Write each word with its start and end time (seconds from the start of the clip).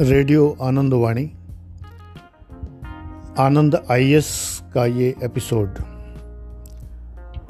Radio 0.00 0.56
Anandwani 0.62 1.24
आनंद 3.38 3.74
IAS 3.90 4.28
का 4.74 4.86
ये 4.86 5.14
episode 5.24 5.68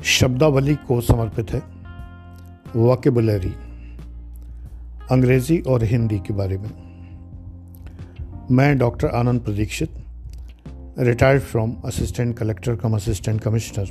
शब्दावली 0.05 0.75
को 0.75 1.01
समर्पित 1.01 1.51
है, 1.51 1.63
वॉकेबुलरी, 2.77 3.53
अंग्रेज़ी 5.11 5.61
और 5.61 5.85
हिंदी 5.85 6.19
के 6.19 6.35
बारे 6.35 6.59
में। 6.59 6.71
मैं 8.51 8.79
doctor 8.79 9.09
Anand 9.09 9.41
Pradikshit 9.41 9.91
retired 10.99 11.43
from 11.43 11.75
assistant 11.85 12.37
collector 12.39 12.77
cum 12.77 12.97
assistant 12.97 13.41
commissioner 13.41 13.87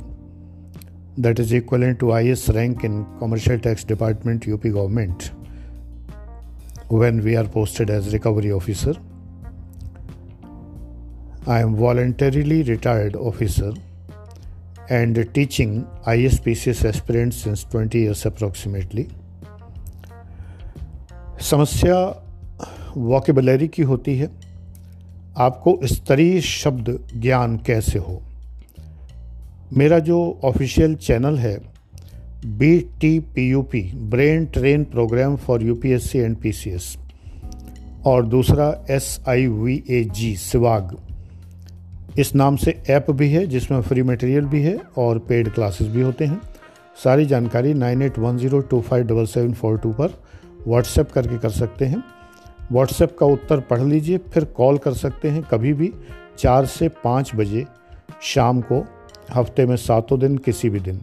that 1.20 1.40
is 1.40 1.54
equal 1.54 1.92
to 1.92 2.12
I 2.12 2.28
S 2.28 2.46
rank 2.50 2.84
in 2.84 3.02
commercial 3.02 3.58
tax 3.58 3.86
department 3.86 4.48
UP 4.48 4.68
government 4.68 5.22
when 6.92 7.22
we 7.24 7.34
are 7.36 7.48
posted 7.48 7.88
as 7.88 8.12
recovery 8.12 8.52
officer. 8.52 8.94
I 11.46 11.60
am 11.60 11.74
voluntarily 11.74 12.62
retired 12.64 13.16
officer 13.16 13.72
and 14.90 15.16
teaching 15.32 15.86
ISPCS 16.06 16.84
aspirants 16.84 17.38
since 17.38 17.64
20 17.64 17.98
years 17.98 18.26
approximately. 18.26 19.06
समस्या 21.40 21.96
vocabulary 22.96 23.68
की 23.68 23.82
होती 23.82 24.16
है 24.18 24.30
आपको 25.46 25.78
स्तरीय 25.94 26.40
शब्द 26.40 26.98
ज्ञान 27.16 27.56
कैसे 27.66 27.98
हो 27.98 28.22
मेरा 29.72 29.98
जो 30.08 30.18
ऑफिशियल 30.44 30.94
चैनल 31.08 31.38
है 31.38 31.56
B 32.42 32.78
T 33.00 33.18
P 33.34 33.42
U 33.50 33.60
P 33.62 33.80
brain 34.10 34.44
train 34.46 34.84
program 34.84 35.34
for 35.36 35.62
U 35.62 35.74
P 35.74 35.90
S 35.92 36.10
C 36.10 36.18
and 36.18 36.36
P 36.36 36.52
C 36.52 36.70
S 36.70 36.96
और 38.06 38.26
दूसरा 38.26 38.66
एस 38.90 39.18
आई 39.28 39.46
वी 39.46 39.82
ए 39.90 40.02
जी 40.14 40.34
सिवाग 40.36 40.96
इस 42.18 42.34
नाम 42.34 42.56
से 42.56 42.70
ऐप 42.90 43.10
भी 43.10 43.28
है, 43.28 43.46
जिसमें 43.46 43.80
फ्री 43.82 44.02
मटेरियल 44.02 44.46
भी 44.46 44.62
है 44.62 44.76
और 44.98 45.18
पेड 45.18 45.48
क्लासेस 45.48 45.88
भी 45.88 46.00
होते 46.00 46.24
हैं। 46.24 46.40
सारी 46.98 47.26
जानकारी 47.26 47.74
nine 47.74 48.02
eight 48.02 48.18
one 48.18 48.38
zero 48.38 48.60
two 48.60 48.80
five 48.80 49.06
double 49.06 49.26
seven 49.26 49.52
four 49.52 49.78
two 49.78 49.92
पर 49.92 50.20
व्हाट्सएप 50.66 51.12
करके 51.12 51.38
कर 51.38 51.50
सकते 51.50 51.84
हैं। 51.84 52.02
व्हाट्सएप 52.72 53.16
का 53.18 53.26
उत्तर 53.26 53.60
पढ़ 53.60 53.82
लीजिए, 53.82 54.18
फिर 54.18 54.44
कॉल 54.46 54.78
कर 54.78 54.94
सकते 54.94 55.28
हैं 55.28 55.42
कभी 55.42 55.72
भी 55.72 55.92
चार 56.38 56.66
से 56.66 56.88
पाँच 57.04 57.34
बजे 57.36 57.66
शाम 58.22 58.60
को, 58.62 58.84
हफ़्ते 59.32 59.66
में 59.66 59.76
सातों 59.78 60.20
दिन, 60.20 60.36
किसी 60.38 60.70
भी 60.70 60.80
दिन। 60.80 61.00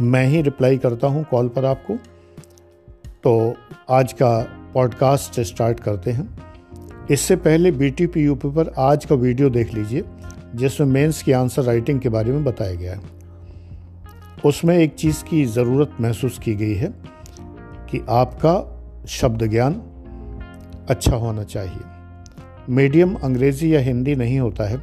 मैं 0.00 0.26
ही 0.26 0.42
रिप्लाई 0.42 0.78
करता 0.78 1.06
हूँ 1.06 1.24
कॉल 1.30 1.48
पर 1.48 1.64
आपको। 1.64 1.94
तो 3.22 3.54
आज 3.90 4.12
का 4.12 4.40
पॉडकास्ट 4.74 5.40
स्टार्ट 5.40 5.80
करते 5.80 6.10
हैं। 6.10 6.38
इससे 7.10 7.36
पहले 7.36 7.70
B 7.70 7.90
T 7.90 8.06
P 8.06 8.24
U 8.24 8.34
P 8.34 8.50
पर 8.50 8.72
आज 8.78 9.04
का 9.04 9.14
वीडियो 9.14 9.50
देख 9.50 9.74
लीजिए, 9.74 10.04
जिसमें 10.54 10.88
मेंस 10.88 11.22
की 11.22 11.32
आंसर 11.32 11.62
राइटिंग 11.62 12.00
के 12.00 12.08
बारे 12.08 12.32
में 12.32 12.44
बताया 12.44 12.74
गया 12.74 12.94
है। 12.94 13.00
उसमें 14.44 14.78
एक 14.78 14.94
चीज़ 14.94 15.24
की 15.24 15.44
ज़रूरत 15.44 15.90
महसूस 16.00 16.38
की 16.38 16.54
गई 16.54 16.74
है 16.74 16.94
कि 17.90 18.06
आपका 18.08 18.84
शब्द 19.06 19.46
ज्ञान 19.46 19.72
अच्छा 20.88 21.16
होना 21.16 21.42
चाहिए। 21.42 21.80
मीडियम 22.68 23.14
अंग्रेज़ी 23.14 23.74
या 23.74 23.80
हिंदी 23.80 24.14
नहीं 24.14 24.40
होता 24.40 24.68
है। 24.68 24.82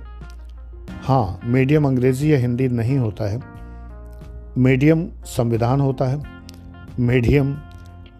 हाँ 1.04 1.40
मीडियम 1.46 1.86
अंग्रेज़ी 1.88 2.34
या 2.34 2.38
हिंदी 2.38 2.68
नहीं 2.68 2.98
होता 2.98 3.30
है। 3.30 3.51
मीडियम 4.58 5.08
संविधान 5.26 5.82
होता 5.82 6.06
है, 6.06 6.24
मीडियम 7.00 7.58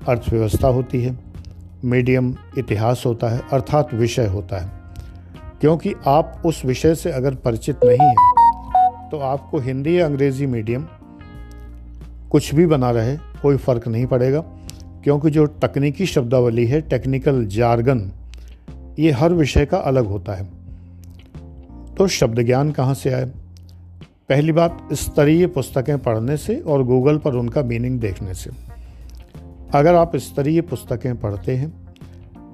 अर्थव्यवस्था 0.08 0.68
होती 0.68 1.04
है, 1.04 1.20
मीडियम 1.86 2.36
इतिहास 2.58 3.04
होता 3.06 3.30
है, 3.30 3.42
अर्थात 3.54 3.94
विषय 3.94 4.26
होता 4.26 4.58
है। 4.58 4.72
क्योंकि 5.62 5.94
आप 6.08 6.42
उस 6.46 6.66
विषय 6.66 6.96
से 6.96 7.12
अगर 7.12 7.36
परिचित 7.36 7.80
नहीं 7.84 7.98
हैं 8.02 8.16
तो 9.10 9.20
आपको 9.20 9.60
हिंदी 9.60 10.00
या 10.00 10.06
अंग्रेज़ी 10.06 10.46
मीडियम 10.46 10.86
कुछ 12.32 12.56
भी 12.56 12.66
बना 12.66 12.92
रहे, 12.92 13.18
कोई 13.18 13.58
फ़र्क 13.58 13.88
नहीं 13.88 14.06
पड़ेगा। 14.06 14.40
क्योंकि 15.04 15.30
जो 15.30 15.48
तकनीकी 15.48 16.06
शब्दावली 16.06 16.66
है, 16.66 16.82
टेक्निकल 16.82 17.46
जार्गन, 17.46 18.12
ये 19.00 19.12
हर 19.12 19.34
विषय 19.34 19.66
का 19.66 19.78
अलग 19.78 20.06
होता 20.06 20.34
है। 20.34 20.46
तो 21.96 22.08
शब्द 22.08 22.42
ज्ञान 22.42 22.72
कहाँ 22.72 22.94
से 22.94 23.14
आए? 23.14 23.32
पहली 24.32 24.52
बात, 24.52 24.78
स्तरीय 24.94 25.46
पुस्तकें 25.48 25.98
पढ़ने 26.00 26.36
से 26.38 26.56
और 26.58 26.84
गूगल 26.84 27.18
पर 27.18 27.34
उनका 27.36 27.62
मीनिंग 27.64 28.00
देखने 28.00 28.34
से। 28.34 28.50
अगर 29.74 29.96
आप 29.96 30.16
स्तरीय 30.18 30.62
पुस्तकें 30.62 31.16
पढ़ते 31.20 31.56
हैं 31.56 31.72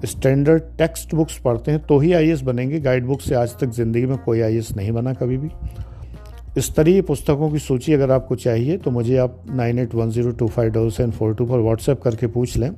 स्टैंडर्ड 0.05 0.63
टेक्स्ट 0.77 1.13
बुक्स 1.15 1.37
पढ़ते 1.39 1.71
हैं 1.71 1.79
तो 1.81 1.97
ही 1.99 2.11
आईएएस 2.13 2.41
बनेंगे। 2.41 2.79
गाइड 2.79 3.05
बुक 3.05 3.21
से 3.21 3.35
आज 3.35 3.55
तक 3.59 3.69
ज़िंदगी 3.71 4.05
में 4.05 4.17
कोई 4.17 4.41
आईएएस 4.41 4.71
नहीं 4.77 4.91
बना 4.91 5.13
कभी 5.13 5.37
भी। 5.37 6.61
स्तरीय 6.61 7.01
पुस्तकों 7.01 7.51
की 7.51 7.59
सूची 7.59 7.93
अगर 7.93 8.11
आपको 8.11 8.35
चाहिए 8.37 8.77
तो 8.77 8.91
मुझे 8.91 9.17
आप 9.17 9.39
nine 9.51 9.79
eight 9.79 9.95
one 9.95 10.09
zero 10.09 10.31
two 10.31 10.47
five 10.47 10.71
double 10.71 10.89
seven 10.89 11.11
four 11.11 11.35
two 11.35 11.45
पर 11.45 11.59
व्हाट्सएप 11.59 12.01
करके 12.01 12.27
पूछ 12.29 12.57
लें। 12.57 12.69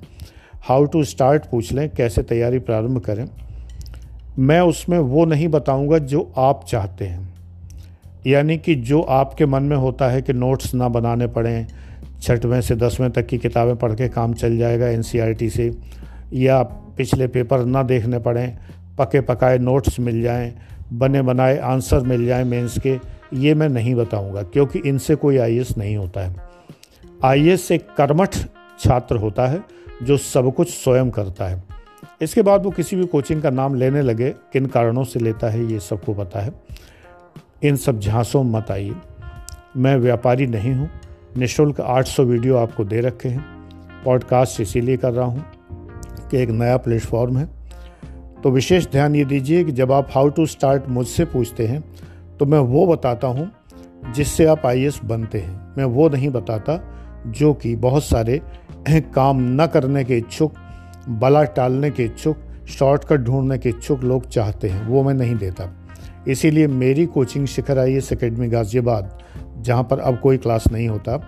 हाउ 0.64 0.86
टू 0.86 1.04
स्टार्ट 1.06 1.46
पूछ 1.46 1.72
लें, 1.72 1.90
कैसे 1.90 2.24
तैयारी 2.24 2.60
प्रारंभ 2.60 3.00
करें। 3.00 3.26
मैं 4.40 4.62
उसमें 4.62 5.00
वो 5.00 5.26
नहीं 5.26 5.48
बताऊँगा 5.50 5.98
जो 5.98 6.32
आप 6.38 6.66
चाहते 6.68 7.06
हैं। 7.06 7.29
यानी 8.28 8.58
कि 8.58 8.76
जो 8.76 9.02
आपके 9.02 9.46
मन 9.46 9.64
में 9.64 9.78
होता 9.78 10.08
है 10.08 10.22
कि 10.22 10.34
नोट्स 10.34 10.74
ना 10.74 10.90
बनाने 10.90 11.28
पड़ें, 11.28 11.68
छठवें 12.22 12.62
से 12.62 12.76
दसवें 12.76 13.12
तक 13.12 13.28
की 13.28 13.38
किताबें 13.38 13.76
पढ़ 13.76 13.94
के 13.94 14.10
काम 14.10 14.34
चल 14.34 14.58
जाएगा 14.58 14.88
एन 14.88 15.02
से, 15.02 15.76
या 16.34 16.64
पिछले 16.64 17.28
पेपर 17.28 17.66
ना 17.66 17.84
देखने 17.84 18.20
पड़ें, 18.20 18.58
पके 19.00 19.22
पकाए 19.22 19.58
नोट्स 19.58 20.00
मिल 20.00 20.22
जाएँ, 20.22 20.54
बने 20.94 21.22
बनाए 21.22 21.58
आंसर 21.58 22.00
मिल 22.00 22.26
जाएँ 22.26 22.44
मेंस 22.44 22.80
के, 22.80 22.98
ये 23.34 23.54
मैं 23.54 23.70
नहीं 23.70 23.96
बताऊँगा, 23.96 24.44
क्योंकि 24.44 24.80
इनसे 24.80 25.16
कोई 25.16 25.38
आई 25.38 25.66
नहीं 25.78 25.98
होता 25.98 26.22
है। 26.22 26.36
आई 27.24 27.50
एस 27.50 27.72
एक 27.72 27.88
कर्मठ 27.98 28.36
छात्र 28.80 29.16
होता 29.16 29.48
है, 29.48 29.64
जो 30.04 30.18
सब 30.18 30.54
कुछ 30.56 30.70
स्वयं 30.70 31.10
करता 31.10 31.46
है। 31.46 31.64
इसके 32.22 32.42
बाद 32.42 32.64
वो 32.64 32.72
किसी 32.72 32.96
भी 32.96 33.06
कोचिंग 33.06 33.42
का 33.42 33.50
नाम 33.50 33.76
लेने 33.76 34.02
लगे, 34.02 34.30
किन 34.30 34.66
कारणों 34.66 35.04
से 35.04 35.20
लेता 35.20 35.50
है, 35.50 35.72
ये 35.72 35.80
सबको 35.80 36.14
पता 36.14 36.40
है। 36.40 36.69
इन 37.64 37.76
सब 37.76 38.00
झांसों 38.00 38.44
मत 38.44 38.72
आइए। 38.72 38.96
मैं 39.78 39.98
व्यापारी 39.98 40.48
नहीं 40.48 40.74
हूँ। 40.74 40.90
निःशुल्क 41.38 41.82
800 41.82 42.20
वीडियो 42.20 42.58
आपको 42.58 42.84
दे 42.84 43.02
रखे 43.02 43.30
हैं। 43.30 43.46
पॉडकास्ट 44.06 44.62
इसीलिए 44.62 44.98
कर 44.98 45.12
रहा 45.12 45.26
हूँ 45.26 45.46
कि 46.32 46.38
एक 46.38 46.50
नया 46.50 46.78
प्लेटफॉर्म 46.78 47.38
है। 47.38 47.50
तो 48.44 48.52
विशेष 48.52 48.88
ध्यान 48.88 49.16
ये 49.16 49.26
दीजिए 49.26 49.64
कि 49.64 49.72
जब 49.72 49.92
आप 49.92 50.08
हाउ 50.12 50.30
टू 50.30 50.46
स्टार्ट 50.46 50.84
मुझसे 50.90 51.26
पूछते 51.26 51.68
हैं 51.68 51.84
तो 52.38 52.46
मैं 52.46 52.60
वो 52.60 52.88
बताता 52.88 53.28
हूँ 53.28 53.52
जिससे 54.14 54.46
आप 54.46 54.66
आई 54.66 54.90
बनते 55.06 55.40
हैं। 55.40 55.76
मैं 55.78 55.86
वो 55.86 56.10
नहीं 56.10 56.30
बताता 56.30 56.96
जो 57.28 57.54
कि 57.54 57.76
बहुत 57.76 58.04
सारे 58.04 58.42
काम 58.90 59.62
न 59.62 59.68
करने 59.68 60.04
के 60.04 60.18
इच्छुक, 60.18 60.54
बला 61.10 61.44
टालने 61.44 61.92
के 61.92 62.04
इच्छुक 62.04 62.38
शॉर्टकट 62.70 63.18
ढूँढने 63.18 63.58
के 63.58 63.70
इच्छुक 63.70 64.04
लोग 64.04 64.28
चाहते 64.28 64.70
हैं। 64.70 64.88
वो 64.88 65.04
मैं 65.04 65.14
नहीं 65.14 65.36
देता। 65.36 65.79
इसीलिए 66.32 66.68
मेरी 66.68 67.06
coaching 67.06 67.46
Shikhar 67.48 67.80
I 67.80 67.94
S 67.94 68.12
academy 68.14 68.48
Ghaziabad, 68.48 69.18
जहाँ 69.58 69.84
पर 69.84 70.00
अब 70.00 70.20
कोई 70.20 70.38
क्लास 70.38 70.68
नहीं 70.72 70.88
होता। 70.88 71.20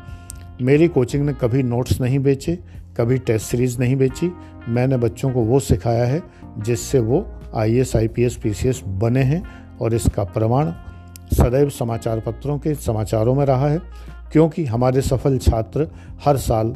मेरी 0.62 0.88
कोचिंग 0.88 1.26
ने 1.26 1.34
कभी 1.34 1.64
नोट्स 1.64 2.02
नहीं 2.02 2.20
बेचे, 2.20 2.58
कभी 2.98 3.18
टेस्ट 3.18 3.48
सीरीज़ 3.48 3.80
नहीं 3.80 3.96
बेची। 3.96 4.32
मैंने 4.68 4.98
बच्चों 4.98 5.32
को 5.32 5.42
वो 5.42 5.60
सिखाया 5.60 6.06
है, 6.06 6.22
जिससे 6.60 7.00
वो 7.00 7.26
I 7.56 7.78
S 7.78 7.96
I 7.96 8.08
P 8.08 8.24
S 8.24 8.36
P 8.36 8.54
C 8.54 8.70
S 8.70 8.82
बने 9.00 9.24
हैं 9.24 9.44
और 9.82 9.94
इसका 9.94 10.24
प्रमाण 10.24 10.72
सदैव 11.34 11.70
समाचार 11.70 12.20
पत्रों 12.20 12.58
के 12.60 12.74
समाचारों 12.76 13.36
में 13.36 13.46
रहा 13.46 13.68
है, 13.68 13.82
क्योंकि 14.32 14.66
हमारे 14.66 15.02
सफल 15.02 15.38
छात्र 15.38 15.88
हर 16.26 16.38
साल 16.38 16.76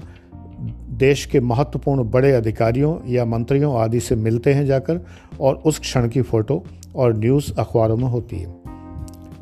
देश 0.98 1.26
के 1.26 1.40
महत्वपूर्ण 1.40 2.04
बड़े 2.12 2.32
अधिकारियों 2.32 2.98
या 3.08 3.26
मंत्रियों 3.26 3.76
आदि 3.80 4.00
से 4.00 4.16
मिलते 4.16 4.54
हैं 4.54 4.66
जाकर 4.66 5.00
और 5.42 5.56
उस 5.56 5.80
क्षण 5.80 6.08
की 6.10 6.22
फ़ोटो 6.22 6.64
और 6.96 7.18
न्यूज़ 7.18 7.54
अखबारों 7.60 7.98
में 7.98 8.08
होती 8.08 8.40
है। 8.40 8.56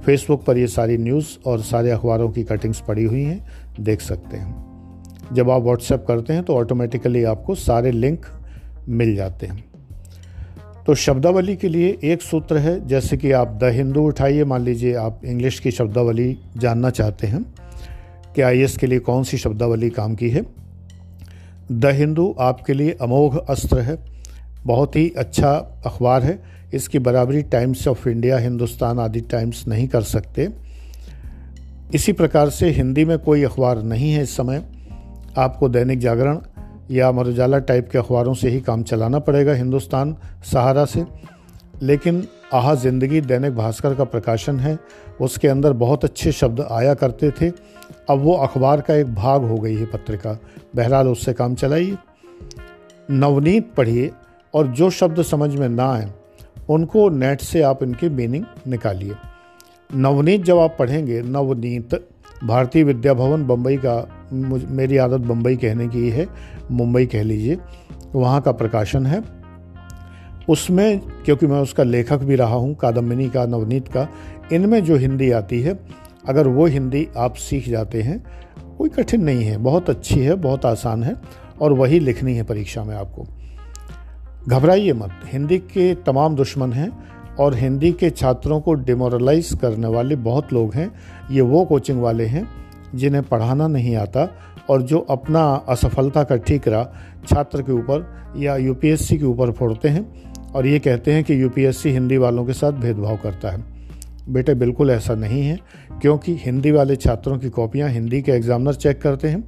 फेसबुक 0.05 0.43
पर 0.43 0.57
ये 0.57 0.67
सारी 0.67 0.97
न्यूज़ 0.97 1.27
और 1.45 1.61
सारे 1.61 1.91
अखबारों 1.91 2.29
की 2.29 2.43
कटिंग्स 2.43 2.79
पड़ी 2.79 3.03
हुई 3.03 3.23
हैं, 3.23 3.47
देख 3.79 4.01
सकते 4.01 4.37
हैं। 4.37 4.63
जब 5.33 5.49
आप 5.49 5.61
व्हाट्सएप 5.61 6.05
करते 6.07 6.33
हैं 6.33 6.43
तो 6.43 6.55
ऑटोमेटिकली 6.55 7.23
आपको 7.23 7.55
सारे 7.55 7.91
लिंक 7.91 8.25
मिल 8.89 9.15
जाते 9.15 9.45
हैं। 9.45 9.65
तो 10.87 10.95
शब्दावली 10.95 11.55
के 11.55 11.67
लिए 11.67 11.99
एक 12.03 12.21
सूत्र 12.21 12.57
है, 12.57 12.87
जैसे 12.87 13.17
कि 13.17 13.31
आप 13.31 13.59
द 13.61 13.63
हिंदू 13.63 14.07
उठाइए, 14.07 14.43
मान 14.43 14.61
लीजिए 14.61 14.95
आप 14.95 15.21
इंग्लिश 15.25 15.59
की 15.59 15.71
शब्दावली 15.71 16.37
जानना 16.57 16.89
चाहते 16.89 17.27
हैं, 17.27 17.45
कि 18.35 18.41
आई 18.41 18.67
के 18.67 18.87
लिए 18.87 18.99
कौन 18.99 19.23
सी 19.23 19.37
शब्दावली 19.37 19.89
काम 19.89 20.15
की 20.15 20.29
है? 20.29 20.45
द 21.71 21.85
हिंदू 21.85 22.35
आपके 22.39 22.73
लिए 22.73 22.97
अमोघ 23.01 23.37
अस्त्र 23.37 23.79
है, 23.79 23.97
बहुत 24.65 24.95
ही 24.95 25.13
अच्छा 25.17 25.81
अखबार 25.85 26.23
है। 26.23 26.43
इसकी 26.73 26.99
बराबरी 26.99 27.41
टाइम्स 27.41 27.87
ऑफ़ 27.87 28.09
इंडिया 28.09 28.37
हिंदुस्तान 28.37 28.99
आदि 28.99 29.21
टाइम्स 29.21 29.67
नहीं 29.67 29.87
कर 29.87 30.01
सकते। 30.01 30.49
इसी 31.93 32.13
प्रकार 32.13 32.49
से 32.49 32.69
हिंदी 32.69 33.05
में 33.05 33.19
कोई 33.19 33.43
अखबार 33.43 33.83
नहीं 33.83 34.11
है 34.11 34.23
इस 34.23 34.37
समय। 34.37 34.63
आपको 35.37 35.69
दैनिक 35.69 35.99
जागरण 35.99 36.39
या 36.91 37.07
अमर 37.07 37.27
उजाला 37.27 37.59
टाइप 37.59 37.89
के 37.91 37.97
अखबारों 37.97 38.33
से 38.33 38.49
ही 38.49 38.61
काम 38.61 38.83
चलाना 38.83 39.19
पड़ेगा 39.19 39.53
हिंदुस्तान 39.53 40.15
सहारा 40.53 40.85
से। 40.85 41.05
लेकिन 41.81 42.27
आहा 42.53 42.75
ज़िंदगी 42.75 43.21
दैनिक 43.21 43.55
भास्कर 43.55 43.95
का 43.95 44.03
प्रकाशन 44.03 44.59
है। 44.59 44.79
उसके 45.21 45.47
अंदर 45.47 45.73
बहुत 45.73 46.05
अच्छे 46.05 46.31
शब्द 46.31 46.61
आया 46.71 46.93
करते 46.93 47.31
थे। 47.31 47.49
अब 48.09 48.19
वो 48.19 48.33
अखबार 48.33 48.81
का 48.81 48.95
एक 48.95 49.13
भाग 49.15 49.43
हो 49.43 49.57
गई 49.57 49.75
है 49.75 49.85
पत्रिका। 49.85 50.37
बहरहाल 50.75 51.07
उससे 51.07 51.33
काम 51.33 51.55
चलाइए। 51.55 51.97
नवनीत 53.11 53.73
पढ़िए 53.77 54.11
और 54.53 54.67
जो 54.67 54.89
शब्द 54.89 55.21
समझ 55.21 55.55
में 55.55 55.69
ना 55.69 55.91
आए 55.93 56.11
उनको 56.69 57.09
नेट 57.09 57.41
से 57.41 57.61
आप 57.61 57.83
इनकी 57.83 58.09
मीनिंग 58.09 58.45
निकालिए। 58.67 59.13
नवनीत 59.95 60.43
जब 60.43 60.57
आप 60.57 60.75
पढ़ेंगे, 60.79 61.21
नवनीत, 61.21 61.95
भारतीय 62.43 62.83
विद्या 62.83 63.13
भवन 63.13 63.47
बम्बई 63.47 63.77
का 63.77 64.07
मेरी 64.69 64.97
आदत 64.97 65.17
बम्बई 65.17 65.55
कहने 65.55 65.87
की 65.87 66.09
है, 66.09 66.27
मुंबई 66.71 67.05
कह 67.05 67.23
लीजिए, 67.23 67.57
वहाँ 68.15 68.41
का 68.41 68.51
प्रकाशन 68.51 69.05
है। 69.05 69.23
उसमें, 70.49 70.99
क्योंकि 70.99 71.47
मैं 71.47 71.59
उसका 71.59 71.83
लेखक 71.83 72.17
भी 72.17 72.35
रहा 72.35 72.55
हूँ, 72.55 72.75
कादम्बिनी 72.75 73.29
का, 73.29 73.45
नवनीत 73.45 73.87
का, 73.87 74.07
इनमें 74.53 74.83
जो 74.83 74.95
हिंदी 74.95 75.31
आती 75.31 75.61
है, 75.61 75.79
अगर 76.27 76.47
वो 76.47 76.65
हिंदी 76.65 77.07
आप 77.17 77.35
सीख 77.35 77.69
जाते 77.69 78.01
हैं, 78.01 78.25
कोई 78.77 78.89
कठिन 78.89 79.23
नहीं 79.23 79.43
है, 79.43 79.57
बहुत 79.57 79.89
अच्छी 79.89 80.19
है, 80.19 80.35
बहुत 80.35 80.65
आसान 80.65 81.03
है, 81.03 81.15
और 81.61 81.73
वही 81.73 81.99
लिखनी 81.99 82.35
है 82.35 82.43
परीक्षा 82.43 82.83
में 82.83 82.95
आपको। 82.95 83.27
घबराइए 84.47 84.93
मत। 84.93 85.19
हिंदी 85.25 85.57
के 85.57 85.93
तमाम 85.95 86.35
दुश्मन 86.35 86.73
हैं 86.73 86.89
और 87.39 87.55
हिंदी 87.55 87.91
के 87.91 88.09
छात्रों 88.09 88.59
को 88.61 88.73
डिमोरलाइज 88.73 89.53
करने 89.61 89.87
वाले 89.87 90.15
बहुत 90.15 90.53
लोग 90.53 90.73
हैं। 90.73 90.91
ये 91.31 91.41
वो 91.41 91.63
कोचिंग 91.65 92.01
वाले 92.01 92.25
हैं 92.25 92.47
जिन्हें 92.95 93.23
पढ़ाना 93.23 93.67
नहीं 93.67 93.95
आता 93.95 94.27
और 94.69 94.81
जो 94.81 94.99
अपना 95.09 95.43
असफलता 95.69 96.23
का 96.23 96.35
ठीकरा 96.37 96.83
छात्र 97.27 97.61
के 97.61 97.71
ऊपर 97.71 98.33
या 98.37 98.55
यूपीएससी 98.57 99.17
के 99.17 99.25
ऊपर 99.25 99.51
फोड़ते 99.51 99.89
हैं 99.89 100.05
और 100.51 100.67
ये 100.67 100.79
कहते 100.79 101.13
हैं 101.13 101.23
कि 101.23 101.41
यूपीएससी 101.41 101.89
हिंदी 101.89 102.17
वालों 102.17 102.45
के 102.45 102.53
साथ 102.53 102.71
भेदभाव 102.71 103.17
करता 103.17 103.51
है। 103.51 103.72
बेटे, 104.25 104.53
बिल्कुल 104.53 104.91
ऐसा 104.91 105.15
नहीं 105.15 105.41
है, 105.41 105.57
क्योंकि 106.01 106.35
हिंदी 106.35 106.71
वाले 106.71 106.95
छात्रों 106.95 107.37
की 107.37 107.49
कॉपियाँ 107.49 107.89
हिंदी 107.89 108.21
के 108.21 108.31
एग्ज़ामिनर 108.31 108.73
चेक 108.73 109.01
करते 109.01 109.27
हैं, 109.27 109.43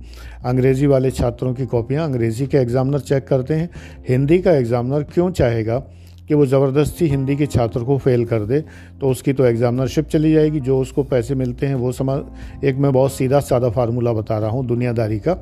अंग्रेज़ी 0.46 0.88
वाले 0.88 1.12
छात्रों 1.12 1.54
की 1.54 1.66
कॉपियाँ 1.66 2.06
अंग्रेज़ी 2.06 2.48
के 2.48 2.58
एग्ज़ामिनर 2.58 3.00
चेक 3.00 3.28
करते 3.28 3.54
हैं। 3.54 3.70
हिंदी 4.10 4.40
का 4.40 4.52
एग्ज़ामिनर 4.52 5.04
क्यों 5.04 5.30
चाहेगा 5.32 5.80
कि 6.28 6.34
वो 6.34 6.46
ज़बरदस्ती 6.46 7.08
हिंदी 7.08 7.36
के 7.36 7.46
छात्र 7.46 7.84
को 7.84 7.98
फेल 7.98 8.26
कर 8.26 8.46
दे? 8.46 8.60
तो 9.02 9.10
उसकी 9.10 9.34
तो 9.34 9.46
एग्ज़ामिनरशिप 9.46 10.08
चली 10.08 10.34
जाएगी, 10.34 10.60
जो 10.60 10.80
उसको 10.80 11.04
पैसे 11.04 11.36
मिलते 11.36 11.66
हैं, 11.66 11.76
वो 11.76 11.92
समझ 11.92 12.20
एक 12.66 12.76
मैं 12.76 12.92
बहुत 12.94 13.14
सीधा 13.14 13.40
सादा 13.40 13.70
फार्मूला 13.70 14.14
बता 14.14 14.38
रहा 14.38 14.50
हूँ, 14.50 14.66
दुनियादारी 14.68 15.20
का। 15.20 15.42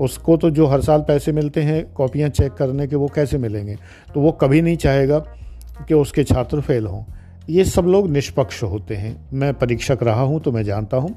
उसको 0.00 0.36
तो 0.36 0.50
जो 0.50 0.66
हर 0.66 0.80
साल 0.80 1.00
पैसे 1.00 1.32
मिलते 1.32 1.62
हैं, 1.62 1.84
कॉपियाँ 1.92 2.28
चेक 2.28 2.52
करने 2.52 2.86
के, 2.86 2.96
वो 2.96 3.08
कैसे 3.08 3.38
मिलेंगे? 3.38 3.76
तो 4.14 4.20
वो 4.20 4.32
कभी 4.32 4.62
नहीं 4.62 4.76
चाहेगा 4.76 5.18
कि 5.88 5.94
उसके 5.94 6.24
छात्र 6.24 6.60
फेल 6.60 6.86
हों। 6.86 7.04
ये 7.48 7.64
सब 7.64 7.84
लोग 7.84 8.08
निष्पक्ष 8.10 8.62
होते 8.62 8.94
हैं। 8.94 9.16
मैं 9.32 9.52
परीक्षक 9.54 10.02
रहा 10.02 10.22
हूँ 10.22 10.40
तो 10.40 10.52
मैं 10.52 10.62
जानता 10.62 10.96
हूँ। 10.96 11.14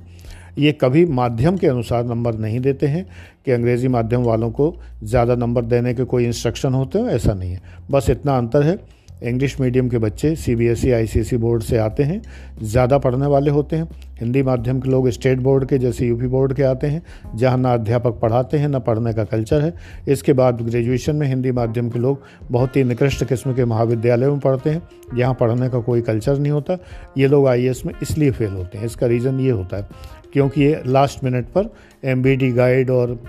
ये 0.58 0.72
कभी 0.74 1.06
माध्यम 1.06 1.58
के 1.58 1.68
अनुसार 1.68 2.04
नंबर 2.06 2.36
नहीं 2.36 2.60
देते 2.60 2.88
हैं 2.88 3.06
कि 3.46 3.52
अंग्रेज़ी 3.52 3.88
माध्यम 3.88 4.24
वालों 4.24 4.50
को 4.52 4.74
ज़्यादा 5.04 5.36
नंबर 5.36 5.66
देने 5.66 5.94
के 5.94 6.04
कोई 6.04 6.26
इंस्ट्रक्शन 6.26 6.74
होते 6.74 7.00
हो, 7.00 7.08
ऐसा 7.08 7.34
नहीं 7.34 7.52
है। 7.52 7.62
बस 7.92 8.10
इतना 8.10 8.38
अंतर 8.38 8.64
है 8.64 8.76
इंग्लिश 9.20 9.60
मीडियम 9.60 9.88
के 9.90 9.98
बच्चे 9.98 10.36
C 10.36 10.56
B 10.56 10.66
S 10.68 10.84
E 10.86 10.92
I 10.92 11.08
C 11.08 11.20
S 11.20 11.34
E 11.34 11.38
board 11.38 11.64
से 11.64 11.78
आते 11.78 12.04
हैं, 12.04 12.22
ज़्यादा 12.62 12.98
पढ़ने 12.98 13.26
वाले 13.28 13.52
होते 13.52 13.76
हैं। 13.76 13.88
हिंदी 14.20 14.42
माध्यम 14.44 14.80
के 14.82 14.90
लोग 14.90 15.10
स्टेट 15.10 15.40
बोर्ड 15.40 15.66
के 15.70 15.78
जैसे 15.78 16.08
यूपी 16.08 16.28
बोर्ड 16.28 16.54
के 16.54 16.64
आते 16.64 16.88
हैं, 16.88 17.02
जहाँ 17.36 17.58
ना 17.58 17.74
अध्यापक 17.74 18.20
पढ़ाते 18.22 18.58
हैं, 18.58 18.68
ना 18.68 18.80
पढ़ने 18.80 19.14
का 19.14 19.24
कल्चर 19.26 19.62
है। 19.62 19.74
इसके 20.08 20.34
बाद 20.34 20.62
ग्रेजुएशन 20.62 21.16
में 21.16 21.28
हिंदी 21.28 21.52
माध्यम 21.52 21.90
के 21.90 22.00
लोग 22.00 22.22
बहुत 22.52 22.78
ही 22.78 22.84
निकृष्ट 22.84 23.24
किस्म 23.26 23.54
के 23.56 23.66
महाविद्यालयों 23.66 24.32
में 24.32 24.40
पढ़ते 24.40 24.70
हैं। 24.70 24.82
जहाँ 25.16 25.34
पढ़ने 25.40 25.70
का 25.70 25.80
कोई 25.82 26.02
कल्चर 26.04 26.38
नहीं 26.38 26.52
होता। 26.52 26.78
ये 27.18 27.28
लोग 27.28 27.48
आईएएस 27.48 27.86
में 27.86 27.94
इसलिए 28.02 28.32
फेल 28.32 28.52
होते 28.52 28.78
हैं। 28.78 28.86
इसका 28.86 29.08
रीज़न 29.08 29.40
ये 29.40 29.52
होता 29.52 29.78
है, 29.78 29.88
क्योंकि 30.34 30.64
ये 30.64 30.82
लास्ट 30.88 31.24
मिनट 31.24 31.46
पर 31.48 31.74
एम 32.06 32.24
गाइड 32.24 32.90
और 32.92 33.20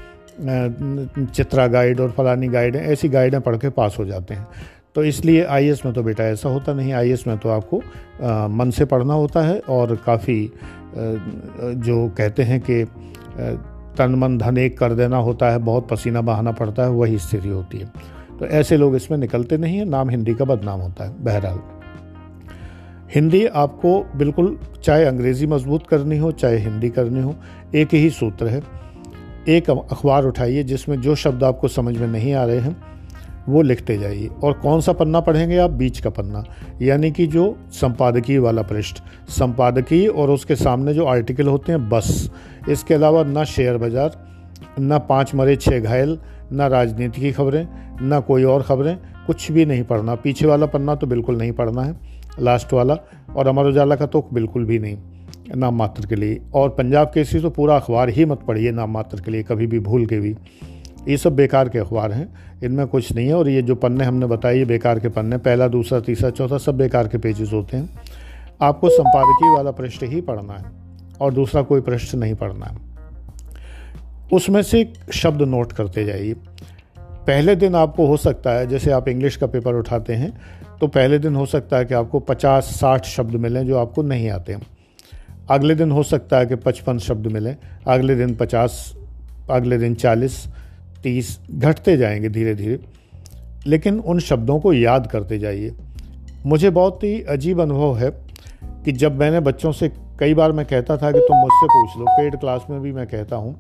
चित्रा 0.41 1.67
गाइड 1.67 2.01
और 2.01 2.11
फलानी 2.11 2.49
गाइड 2.49 2.77
ऐसी 2.77 3.09
गाइडें 3.09 3.41
पढ़ 3.41 3.57
के 3.57 3.69
पास 3.71 3.97
हो 3.99 4.05
जाते 4.05 4.35
हैं। 4.35 4.47
तो 4.95 5.05
इसलिए 5.05 5.45
आई 5.45 5.71
में 5.85 5.93
तो 5.95 6.03
बेटा 6.03 6.25
ऐसा 6.25 6.49
होता 6.49 6.73
नहीं। 6.73 6.93
आई 6.93 7.15
में 7.27 7.39
तो 7.39 7.49
आपको 7.49 7.83
आ, 8.23 8.49
मन 8.49 8.71
से 8.71 8.85
पढ़ना 8.85 9.15
होता 9.15 9.41
है 9.41 9.59
और 9.61 9.95
काफ़ी 9.97 10.45
जो 10.97 12.09
कहते 12.09 12.43
हैं 12.43 12.61
कि 12.61 12.85
तन 13.99 14.15
मन 14.19 14.39
धन 14.39 14.59
एक 14.59 14.79
कर 14.79 14.93
देना 14.93 15.17
होता 15.17 15.51
है 15.51 15.59
बहुत 15.59 15.89
पसीना 15.89 16.21
बहाना 16.21 16.53
पड़ता 16.53 16.83
है 16.83 16.91
वही 16.91 17.19
स्थिति 17.19 17.49
होती 17.49 17.79
है। 17.79 17.93
तो 18.39 18.47
ऐसे 18.47 18.77
लोग 18.77 18.97
इसमें 18.97 19.19
निकलते 19.19 19.57
नहीं 19.59 19.79
हैं। 19.79 19.85
नाम 19.87 20.11
हिंदी 20.11 20.35
का 20.35 20.45
बदनाम 20.45 20.81
होता 20.81 21.05
है 21.05 21.25
बहरहाल। 21.25 21.61
हिंदी 23.15 23.45
आपको 23.47 24.01
बिल्कुल 24.17 24.59
चाहे 24.85 25.05
अंग्रेज़ी 25.05 25.47
मज़बूत 25.47 25.87
करनी 25.87 26.19
हो 26.19 26.33
चाहे 26.33 26.59
हिंदी 26.59 26.89
करनी 26.91 27.23
हो 27.23 27.35
एक 27.75 27.95
ही 27.95 28.11
सूत्र 28.11 28.47
है। 28.47 28.63
एक 29.49 29.71
अखबार 29.71 30.25
उठाइए 30.25 30.63
जिसमें 30.63 31.01
जो 31.01 31.15
शब्द 31.15 31.45
आपको 31.45 31.69
समझ 31.69 31.97
में 31.99 32.07
नहीं 32.09 32.35
आ 32.35 32.45
रहे 32.45 32.59
हैं 32.59 32.77
वो 33.49 33.63
लिखते 33.63 33.97
जाइए। 33.99 34.29
और 34.45 34.53
कौन 34.53 34.81
सा 34.81 34.93
पन्ना 34.93 35.21
पढ़ेंगे 35.21 35.57
आप? 35.57 35.71
बीच 35.71 36.01
का 36.01 36.11
पन्ना। 36.11 36.45
यानी 36.83 37.11
कि 37.11 37.27
जो 37.27 37.57
संपादकीय 37.71 38.39
वाला 38.39 38.63
पृष्ठ। 38.63 39.03
संपादकीय 39.29 40.07
और 40.07 40.31
उसके 40.31 40.57
सामने 40.57 40.95
जो 40.95 41.05
आर्टिकल 41.05 41.49
होते 41.49 41.73
हैं, 41.73 41.89
बस। 41.89 42.31
इसके 42.69 42.95
अलावा 42.95 43.23
ना 43.23 43.45
शेयर 43.45 43.77
बाज़ार, 43.77 44.27
ना 44.79 44.99
पाँच 44.99 45.35
मरे 45.35 45.57
छः 45.57 45.81
घायल, 45.81 46.19
ना 46.53 46.67
राजनीति 46.67 47.21
की 47.21 47.33
खबरें, 47.33 47.67
ना 48.03 48.21
कोई 48.21 48.45
और 48.45 48.63
खबरें। 48.63 48.97
कुछ 49.27 49.51
भी 49.53 49.65
नहीं 49.67 49.83
पढ़ना। 49.85 50.15
पीछे 50.15 50.47
वाला 50.47 50.67
पन्ना 50.67 50.95
तो 50.95 51.07
बिल्कुल 51.07 51.39
नहीं 51.39 51.53
पढ़ना 51.53 51.83
है। 51.83 51.97
लास्ट 52.41 52.73
वाला। 52.73 52.97
और 53.37 53.47
अमर 53.47 53.65
उजाला 53.65 53.97
का 53.97 54.07
तो 54.07 54.27
बिल्कुल 54.33 54.65
भी 54.65 54.79
नहीं। 54.79 54.97
नाम 55.57 55.77
मात्र 55.77 56.07
के 56.07 56.17
लिए। 56.17 56.41
और 56.55 56.69
पंजाब 56.69 57.07
केसरी 57.07 57.41
तो 57.41 57.51
पूरा 57.51 57.77
अखबार 57.77 58.09
ही 58.09 58.25
मत 58.25 58.41
पढ़िए 58.49 58.71
नाम 58.73 58.91
मात्र 58.91 59.21
के 59.21 59.31
लिए, 59.31 59.43
कभी 59.43 59.67
भी 59.67 59.81
भूल 59.81 60.07
के 60.07 60.19
भी। 60.21 60.35
ये 61.09 61.17
सब 61.17 61.37
बेकार 61.37 61.69
के 61.69 61.79
अखबार 61.79 62.13
हैं। 62.13 62.29
इनमें 62.65 62.87
कुछ 62.87 63.13
नहीं 63.13 63.27
है 63.27 63.35
और 63.35 63.49
ये 63.49 63.63
जो 63.63 63.75
पन्ने 63.75 64.05
हमने 64.05 64.27
बताए, 64.27 64.57
ये 64.57 64.65
बेकार 64.65 64.99
के 64.99 65.09
पन्ने, 65.09 65.37
पहला, 65.39 65.69
दूसरा, 65.69 66.01
तीसरा, 66.01 66.31
चौथा, 66.31 66.59
सब 66.59 66.77
बेकार 66.77 67.09
के 67.09 67.19
पेजेस 67.19 67.53
होते 67.53 67.77
हैं। 67.77 68.03
आपको 68.63 68.89
संपादकीय 68.89 69.57
वाला 69.57 69.71
पृष्ठ 69.71 70.03
ही 70.03 70.21
पढ़ना 70.21 70.53
है 70.53 70.65
और 71.21 71.35
दूसरा 71.35 71.63
कोई 71.63 71.81
पृष्ठ 71.81 72.15
नहीं 72.15 72.35
पढ़ना 72.35 72.67
है। 72.67 72.77
उसमें 74.33 74.63
से 74.63 74.93
शब्द 75.13 75.43
नोट 75.43 75.73
करते 75.73 76.05
जाइए। 76.05 76.35
पहले 77.27 77.55
दिन 77.57 77.75
आपको 77.75 78.07
हो 78.07 78.17
सकता 78.17 78.51
है, 78.51 78.67
जैसे 78.67 78.91
आप 78.91 79.09
इंग्लिश 79.09 79.37
का 79.37 79.47
पेपर 79.47 79.75
उठाते 79.75 80.15
हैं 80.15 80.33
तो 80.81 80.87
पहले 80.87 81.19
दिन 81.19 81.35
हो 81.37 81.45
सकता 81.47 81.77
है 81.77 81.85
कि 81.85 81.95
आपको 81.95 82.19
50-60 82.21 83.05
शब्द 83.05 83.35
मिलें 83.37 83.67
जो 83.67 83.79
आपको 83.79 84.03
नहीं 84.03 84.29
आते 84.31 84.53
हैं। 84.53 84.67
अगले 85.51 85.75
दिन 85.75 85.91
हो 85.91 86.03
सकता 86.03 86.39
है 86.39 86.47
कि 86.47 86.57
55 86.57 86.99
शब्द 86.99 87.27
मिलें, 87.27 87.57
अगले 87.87 88.15
दिन 88.17 88.35
50 88.35 88.95
अगले 89.51 89.79
दिन 89.79 89.95
40 89.95 90.47
तीस 91.09 91.39
घटते 91.51 91.97
जाएँगे 91.97 92.29
धीरे 92.29 92.55
धीरे 92.55 92.79
लेकिन 93.67 93.99
उन 94.01 94.19
शब्दों 94.21 94.59
को 94.61 94.73
याद 94.73 95.07
करते 95.07 95.39
जाइए। 95.39 95.73
मुझे 96.47 96.71
बहुत 96.71 97.05
ही 97.05 97.21
अजीब 97.23 97.61
अनुभव 97.61 97.97
है 97.97 98.11
कि 98.85 98.93
जब 98.93 99.19
मैंने 99.19 99.41
बच्चों 99.41 99.73
से 99.73 99.89
कई 100.21 100.35
बार 100.35 100.53
मैं 100.53 100.65
कहता 100.67 100.97
था 100.97 101.11
कि 101.13 101.19
तुम 101.19 101.37
मुझसे 101.37 101.67
पूछ 101.67 101.99
लो, 101.99 102.05
पेड 102.09 102.37
क्लास 102.37 102.67
में 102.71 102.81
भी 102.81 102.93
मैं 102.93 103.07
कहता 103.07 103.37
हूँ 103.37 103.55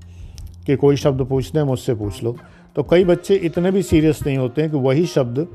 कि 0.66 0.76
कोई 0.76 0.96
शब्द 0.96 1.22
पूछते 1.22 1.58
हैं 1.58 1.66
मुझसे 1.66 1.94
पूछ 1.94 2.22
लो। 2.24 2.36
तो 2.76 2.82
कई 2.82 3.04
बच्चे 3.04 3.34
इतने 3.34 3.70
भी 3.70 3.82
सीरियस 3.82 4.20
नहीं 4.26 4.36
होते 4.38 4.62
हैं 4.62 4.70
कि 4.70 4.76
वही 4.76 5.06
शब्द, 5.06 5.46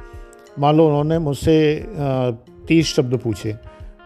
मान 0.59 0.77
लो 0.77 0.87
उन्होंने 0.87 1.19
मुझसे 1.19 1.85
तीस 2.67 2.93
शब्द 2.95 3.17
पूछे 3.17 3.55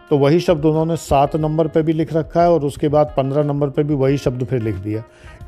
तो 0.09 0.17
वही 0.17 0.39
शब्द 0.39 0.65
उन्होंने 0.65 0.95
सात 0.95 1.35
नंबर 1.35 1.67
पे 1.67 1.81
भी 1.81 1.93
लिख 1.93 2.13
रखा 2.13 2.41
है 2.41 2.51
और 2.51 2.65
उसके 2.65 2.87
बाद 2.87 3.13
पंद्रह 3.17 3.43
नंबर 3.43 3.69
पे 3.69 3.83
भी 3.83 3.93
वही 3.93 4.17
शब्द 4.17 4.43
फिर 4.45 4.61
लिख 4.61 4.75
दिया। 4.75 5.03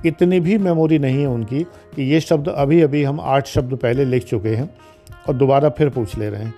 इतनी 0.06 0.40
भी 0.40 0.58
मेमोरी 0.58 1.00
नहीं 1.00 1.20
है 1.22 1.28
उनकी 1.28 1.64
कि 1.96 2.04
ये 2.04 2.20
शब्द 2.20 2.48
अभी 2.50 2.82
अभी 2.82 3.04
हम 3.04 3.20
आठ 3.22 3.48
शब्द 3.48 3.76
पहले 3.76 4.06
लिख 4.06 4.26
चुके 4.26 4.50
हैं 4.50 4.70
और 5.28 5.36
दोबारा 5.36 5.70
फिर 5.70 5.90
पूछ 5.90 6.18
ले 6.18 6.30
रहे 6.30 6.44
हैं। 6.44 6.54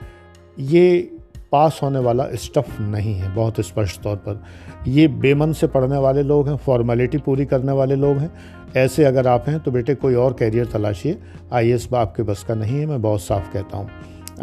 ये 0.60 1.12
पास 1.52 1.80
होने 1.84 2.00
वाला 2.00 2.26
स्टफ़ 2.34 2.82
नहीं 2.82 3.14
है, 3.14 3.34
बहुत 3.36 3.60
स्पष्ट 3.60 4.02
तौर 4.02 4.16
पर। 4.18 4.44
ये 4.88 5.08
बेमन 5.08 5.54
से 5.54 5.68
पढ़ने 5.68 5.98
वाले 5.98 6.24
लोग 6.24 6.50
हैं 6.50 6.56
फॉर्मेलिटी 6.58 7.18
पूरी 7.18 7.46
करने 7.46 7.72
वाले 7.72 7.96
लोग 7.96 8.18
हैं। 8.18 8.32
ऐसे 8.76 9.06
अगर 9.06 9.28
आप 9.28 9.50
हैं 9.50 9.60
तो 9.60 9.72
बेटे 9.72 9.96
कोई 9.96 10.16
और 10.16 10.34
कैरियर 10.34 10.66
तलाशिए। 10.66 11.18
आई 11.54 11.72
एस 11.72 11.90
आपके 11.94 12.24
बस 12.24 12.44
का 12.44 12.56
नहीं 12.56 12.80
है, 12.80 12.86
मैं 12.86 13.02
बहुत 13.02 13.22
साफ़ 13.22 13.52
कहता 13.54 13.78
हूँ। 13.78 13.90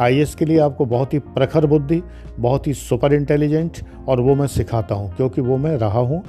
आई 0.00 0.24
के 0.38 0.44
लिए 0.44 0.58
आपको 0.58 0.84
बहुत 0.86 1.14
ही 1.14 1.18
प्रखर 1.18 1.66
बुद्धि, 1.66 2.02
बहुत 2.38 2.66
ही 2.66 2.74
सुपर 2.74 3.14
इंटेलिजेंट 3.14 3.78
और 4.08 4.20
वो 4.20 4.34
मैं 4.34 4.46
सिखाता 4.46 4.94
हूँ, 4.94 5.14
क्योंकि 5.16 5.40
वो 5.40 5.56
मैं 5.56 5.76
रहा 5.76 6.00
हूँ 6.00 6.22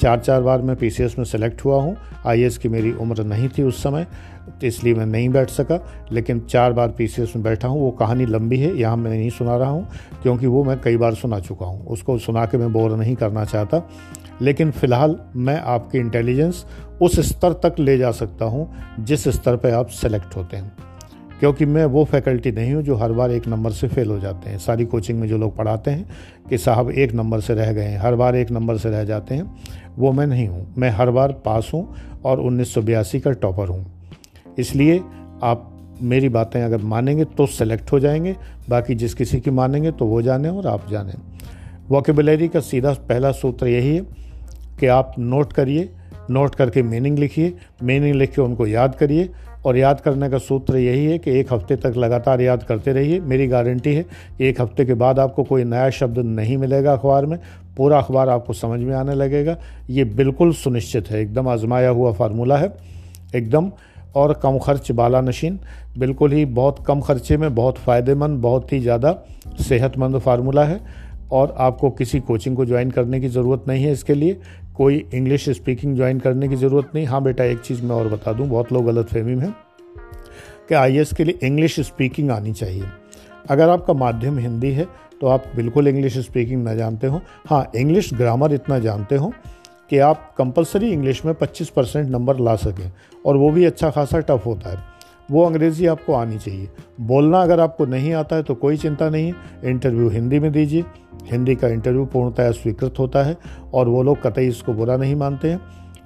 चार 0.00 0.18
चार 0.18 0.42
बार 0.42 0.62
मैं 0.62 0.76
पीसीएस 0.76 1.18
में 1.18 1.24
सेलेक्ट 1.24 1.64
हुआ 1.64 1.80
हूँ। 1.82 1.96
आई 2.26 2.48
की 2.62 2.68
मेरी 2.68 2.92
उम्र 2.92 3.24
नहीं 3.24 3.48
थी 3.48 3.62
उस 3.62 3.82
समय 3.82 4.06
तो 4.50 4.66
इसलिए 4.66 4.94
मैं 4.94 5.06
नहीं 5.06 5.28
बैठ 5.28 5.50
सका। 5.50 5.78
लेकिन 6.12 6.40
चार 6.40 6.72
बार 6.72 6.88
पीसीएस 6.88 7.32
में 7.36 7.42
बैठा 7.44 7.68
हूँ, 7.68 7.80
वो 7.80 7.90
कहानी 7.90 8.26
लंबी 8.26 8.58
है, 8.58 8.74
यहाँ 8.76 8.96
मैं 8.96 9.10
नहीं 9.10 9.30
सुना 9.30 9.56
रहा 9.56 9.70
हूँ, 9.70 9.86
क्योंकि 10.22 10.46
वो 10.46 10.64
मैं 10.64 10.80
कई 10.80 10.96
बार 10.96 11.14
सुना 11.14 11.40
चुका 11.40 11.66
हूँ। 11.66 11.86
उसको 11.86 12.18
सुना 12.18 12.44
के 12.46 12.58
मैं 12.58 12.72
बोर 12.72 12.96
नहीं 12.96 13.14
करना 13.14 13.44
चाहता। 13.44 13.82
लेकिन 14.42 14.70
फ़िलहाल 14.70 15.16
मैं 15.36 15.60
आपकी 15.60 15.98
इंटेलिजेंस 15.98 16.64
उस 17.02 17.20
स्तर 17.28 17.52
तक 17.62 17.78
ले 17.78 17.96
जा 17.98 18.10
सकता 18.10 18.44
हूँ, 18.44 18.70
जिस 19.00 19.28
स्तर 19.28 19.56
पर 19.56 19.74
आप 19.74 19.88
सेलेक्ट 19.92 20.36
होते 20.36 20.56
हैं। 20.56 20.87
क्योंकि 21.40 21.66
मैं 21.66 21.84
वो 21.84 22.04
फैकल्टी 22.04 22.50
नहीं 22.52 22.72
हूँ 22.74 22.82
जो 22.82 22.94
हर 22.96 23.12
बार 23.12 23.30
एक 23.30 23.46
नंबर 23.48 23.70
से 23.70 23.88
फेल 23.88 24.10
हो 24.10 24.18
जाते 24.18 24.50
हैं। 24.50 24.58
सारी 24.58 24.84
कोचिंग 24.84 25.20
में 25.20 25.26
जो 25.28 25.38
लोग 25.38 25.56
पढ़ाते 25.56 25.90
हैं 25.90 26.08
कि 26.50 26.58
साहब 26.58 26.90
एक 26.90 27.14
नंबर 27.14 27.40
से 27.40 27.54
रह 27.54 27.72
गए 27.72 27.84
हैं, 27.84 27.98
हर 27.98 28.14
बार 28.14 28.36
एक 28.36 28.50
नंबर 28.50 28.76
से 28.76 28.90
रह 28.90 29.04
जाते 29.04 29.34
हैं, 29.34 29.56
वो 29.98 30.12
मैं 30.12 30.26
नहीं 30.26 30.48
हूँ। 30.48 30.66
मैं 30.78 30.90
हर 30.90 31.10
बार 31.10 31.32
पास 31.44 31.70
हूँ 31.74 31.86
और 32.24 32.40
उन्नीस 32.40 32.74
सौ 32.74 32.82
बयासी 32.82 33.20
का 33.20 33.30
टॉपर 33.32 33.68
हूँ। 33.68 33.84
इसलिए 34.58 34.98
आप 35.42 35.74
मेरी 36.02 36.28
बातें 36.28 36.62
अगर 36.62 36.78
मानेंगे 36.78 37.24
तो 37.24 37.46
सेलेक्ट 37.46 37.92
हो 37.92 38.00
जाएँगे, 38.00 38.36
बाकी 38.68 38.94
जिस 38.94 39.14
किसी 39.14 39.40
की 39.40 39.50
मानेंगे 39.50 39.90
तो 39.90 40.06
वो 40.06 40.22
जाने 40.22 40.48
और 40.48 40.66
आप 40.66 40.88
जाने। 40.90 41.12
वोकेबलरी 41.88 42.48
का 42.48 42.60
सीधा 42.60 42.92
पहला 43.08 43.32
सूत्र 43.32 43.66
यही 43.66 43.96
है 43.96 44.02
कि 44.80 44.86
आप 44.86 45.14
नोट 45.18 45.52
करिए, 45.52 45.88
नोट 46.30 46.54
करके 46.54 46.82
मीनिंग 46.82 47.18
लिखिए, 47.18 47.54
मीनिंग 47.82 48.14
लिख 48.14 48.34
के 48.34 48.42
उनको 48.42 48.66
याद 48.66 48.94
करिए 48.94 49.28
और 49.64 49.76
याद 49.76 50.00
करने 50.00 50.28
का 50.30 50.38
सूत्र 50.38 50.76
यही 50.76 51.04
है 51.06 51.18
कि 51.18 51.30
एक 51.30 51.52
हफ़्ते 51.52 51.76
तक 51.76 51.94
लगातार 51.96 52.40
याद 52.40 52.62
करते 52.62 52.92
रहिए। 52.92 53.20
मेरी 53.20 53.46
गारंटी 53.46 53.94
है, 53.94 54.04
एक 54.40 54.60
हफ़्ते 54.60 54.84
के 54.84 54.94
बाद 54.94 55.18
आपको 55.18 55.44
कोई 55.44 55.64
नया 55.64 55.88
शब्द 55.90 56.18
नहीं 56.18 56.56
मिलेगा 56.56 56.92
अखबार 56.92 57.26
में। 57.26 57.38
पूरा 57.76 57.98
अखबार 57.98 58.28
आपको 58.28 58.52
समझ 58.52 58.80
में 58.80 58.94
आने 58.94 59.14
लगेगा। 59.14 59.56
ये 59.90 60.04
बिल्कुल 60.04 60.52
सुनिश्चित 60.54 61.10
है। 61.10 61.20
एकदम 61.20 61.48
आजमाया 61.48 61.88
हुआ 61.90 62.12
फार्मूला 62.12 62.56
है। 62.56 62.72
एकदम 63.34 63.70
और 64.16 64.32
कम 64.42 64.58
खर्च 64.58 64.90
बाला 64.92 65.20
नशीन। 65.20 65.58
बिल्कुल 65.98 66.32
ही 66.32 66.44
बहुत 66.44 66.84
कम 66.86 67.00
खर्चे 67.00 67.36
में, 67.36 67.54
बहुत 67.54 67.78
फ़ायदेमंद, 67.78 68.40
बहुत 68.40 68.72
ही 68.72 68.80
ज़्यादा 68.80 69.18
सेहतमंद 69.60 70.18
फार्मूला 70.18 70.64
है। 70.64 70.80
और 71.32 71.54
आपको 71.58 71.90
किसी 71.90 72.18
कोचिंग 72.20 72.56
को 72.56 72.64
ज्वाइन 72.64 72.90
करने 72.90 73.20
की 73.20 73.28
ज़रूरत 73.28 73.64
नहीं 73.68 73.84
है 73.84 73.92
इसके 73.92 74.14
लिए। 74.14 74.36
कोई 74.78 75.04
इंग्लिश 75.14 75.48
स्पीकिंग 75.50 75.96
ज्वाइन 75.96 76.18
करने 76.20 76.48
की 76.48 76.56
ज़रूरत 76.56 76.90
नहीं। 76.94 77.06
हाँ 77.06 77.22
बेटा, 77.22 77.44
एक 77.44 77.58
चीज़ 77.58 77.82
मैं 77.82 77.94
और 77.96 78.08
बता 78.08 78.32
दूँ, 78.32 78.46
बहुत 78.48 78.72
लोग 78.72 78.84
गलत 78.86 79.06
फहमी 79.06 79.34
में 79.34 79.50
कि 80.68 80.74
आई 80.74 81.04
के 81.16 81.24
लिए 81.24 81.38
इंग्लिश 81.42 81.78
स्पीकिंग 81.80 82.30
आनी 82.30 82.52
चाहिए। 82.52 82.84
अगर 83.50 83.68
आपका 83.68 83.92
माध्यम 83.94 84.38
हिंदी 84.38 84.70
है 84.72 84.86
तो 85.20 85.26
आप 85.26 85.44
बिल्कुल 85.56 85.88
इंग्लिश 85.88 86.18
स्पीकिंग 86.18 86.62
ना 86.64 86.74
जानते 86.74 87.06
हो। 87.06 87.20
हाँ 87.46 87.70
इंग्लिश 87.76 88.12
ग्रामर 88.14 88.52
इतना 88.52 88.78
जानते 88.78 89.16
हो 89.16 89.32
कि 89.90 89.98
आप 89.98 90.34
कंपलसरी 90.38 90.90
इंग्लिश 90.90 91.24
में 91.24 91.32
25 91.34 91.68
परसेंट 91.68 92.08
नंबर 92.10 92.38
ला 92.38 92.54
सकें 92.56 92.90
और 93.26 93.36
वो 93.36 93.50
भी 93.50 93.64
अच्छा 93.64 93.90
खासा 93.90 94.20
टफ 94.20 94.46
होता 94.46 94.70
है। 94.70 94.87
वो 95.30 95.44
अंग्रेज़ी 95.44 95.86
आपको 95.86 96.12
आनी 96.14 96.38
चाहिए। 96.38 96.68
बोलना 97.00 97.40
अगर 97.42 97.60
आपको 97.60 97.86
नहीं 97.86 98.12
आता 98.14 98.36
है 98.36 98.42
तो 98.42 98.54
कोई 98.54 98.76
चिंता 98.76 99.08
नहीं 99.10 99.32
है 99.32 99.70
इंटरव्यू 99.70 100.08
हिंदी 100.08 100.38
में 100.38 100.50
दीजिए। 100.52 100.84
हिंदी 101.30 101.54
का 101.54 101.68
इंटरव्यू 101.68 102.04
पूर्णतः 102.06 102.50
स्वीकृत 102.52 102.98
होता 102.98 103.22
है 103.22 103.36
और 103.74 103.88
वो 103.88 104.02
लोग 104.02 104.22
कतई 104.22 104.46
इसको 104.48 104.72
बुरा 104.72 104.96
नहीं 104.96 105.14
मानते 105.16 105.50
हैं। 105.50 105.60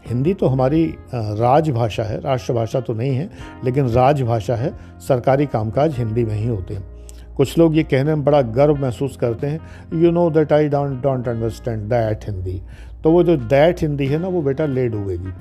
हिंदी 0.06 0.34
तो 0.34 0.46
हमारी 0.46 0.84
राजभाषा 1.14 2.02
है, 2.02 2.20
राष्ट्रभाषा 2.20 2.80
तो 2.80 2.94
नहीं 2.94 3.14
है, 3.16 3.28
लेकिन 3.64 3.88
राजभाषा 3.88 4.54
है, 4.56 4.72
सरकारी 5.00 5.46
कामकाज 5.46 5.98
हिंदी 5.98 6.24
में 6.24 6.34
ही 6.34 6.46
होते 6.46 6.74
हैं। 6.74 6.90
कुछ 7.36 7.56
लोग 7.58 7.76
ये 7.76 7.82
कहने 7.82 8.14
में 8.14 8.24
बड़ा 8.24 8.40
गर्व 8.42 8.76
महसूस 8.76 9.16
करते 9.16 9.46
हैं 9.46 10.00
you 10.02 10.10
know 10.10 10.28
that 10.30 10.52
I 10.52 10.68
don't 10.68 11.00
don't 11.02 11.28
understand 11.28 11.88
that 11.90 12.24
Hindi. 12.26 12.60
तो 13.04 13.10
वो 13.10 13.22
जो 13.22 13.36
दैट 13.36 13.80
हिंदी 13.82 14.06
है 14.06 14.18
ना, 14.18 14.28
वो 14.28 14.42
बेटा 14.42 14.66
लेट 14.66 14.92
डूबेगी 14.92 15.32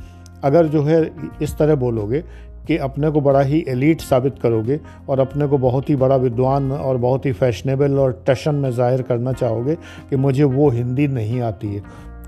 अगर 0.43 0.67
जो 0.67 0.83
है 0.83 1.01
इस 1.41 1.57
तरह 1.57 1.75
बोलोगे 1.75 2.23
कि 2.67 2.77
अपने 2.77 3.09
को 3.09 3.21
बड़ा 3.21 3.41
ही 3.41 3.63
एलीट 3.69 4.01
साबित 4.01 4.39
करोगे 4.39 4.79
और 5.09 5.19
अपने 5.19 5.47
को 5.47 5.57
बहुत 5.57 5.89
ही 5.89 5.95
बड़ा 5.95 6.15
विद्वान 6.17 6.71
और 6.71 6.97
बहुत 6.97 7.25
ही 7.25 7.31
फैशनेबल 7.33 7.97
और 7.99 8.23
टशन 8.27 8.55
में 8.55 8.69
ज़ाहिर 8.71 9.01
करना 9.01 9.33
चाहोगे 9.33 9.75
कि 10.09 10.15
मुझे 10.17 10.43
वो 10.43 10.69
हिंदी 10.69 11.07
नहीं 11.09 11.41
आती 11.41 11.73
है। 11.75 11.81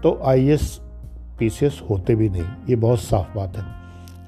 तो 0.04 0.20
I 0.26 0.48
S 0.50 0.80
P 1.40 1.50
C 1.50 1.66
S 1.66 1.82
होते 1.90 2.16
भी 2.16 2.30
नहीं। 2.30 2.44
ये 2.70 2.76
बहुत 2.78 3.00
साफ़ 3.00 3.36
बात 3.36 3.58
है। 3.58 3.66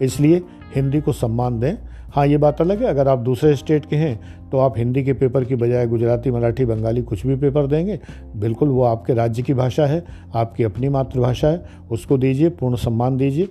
इसलिए 0.01 0.41
हिंदी 0.75 1.01
को 1.01 1.11
सम्मान 1.13 1.59
दें। 1.59 1.75
हाँ 2.07 2.25
ये 2.27 2.37
बात 2.37 2.61
अलग 2.61 2.81
है। 2.81 2.87
अगर 2.87 3.07
आप 3.07 3.19
दूसरे 3.19 3.55
स्टेट 3.55 3.85
के 3.85 3.95
हैं 3.95 4.49
तो 4.51 4.57
आप 4.57 4.77
हिंदी 4.77 5.03
के 5.03 5.13
पेपर 5.13 5.43
की 5.43 5.55
बजाय 5.55 5.87
गुजराती, 5.87 6.31
मराठी, 6.31 6.65
बंगाली 6.65 7.01
कुछ 7.01 7.25
भी 7.27 7.35
पेपर 7.35 7.67
देंगे। 7.67 7.99
बिल्कुल, 8.35 8.69
वो 8.69 8.83
आपके 8.83 9.13
राज्य 9.13 9.43
की 9.43 9.53
भाषा 9.53 9.85
है, 9.85 10.03
आपकी 10.35 10.63
अपनी 10.63 10.89
मातृभाषा 10.89 11.47
है। 11.47 11.65
उसको 11.91 12.17
दीजिए, 12.17 12.49
पूर्ण 12.49 12.75
सम्मान 12.75 13.17
दीजिए। 13.17 13.47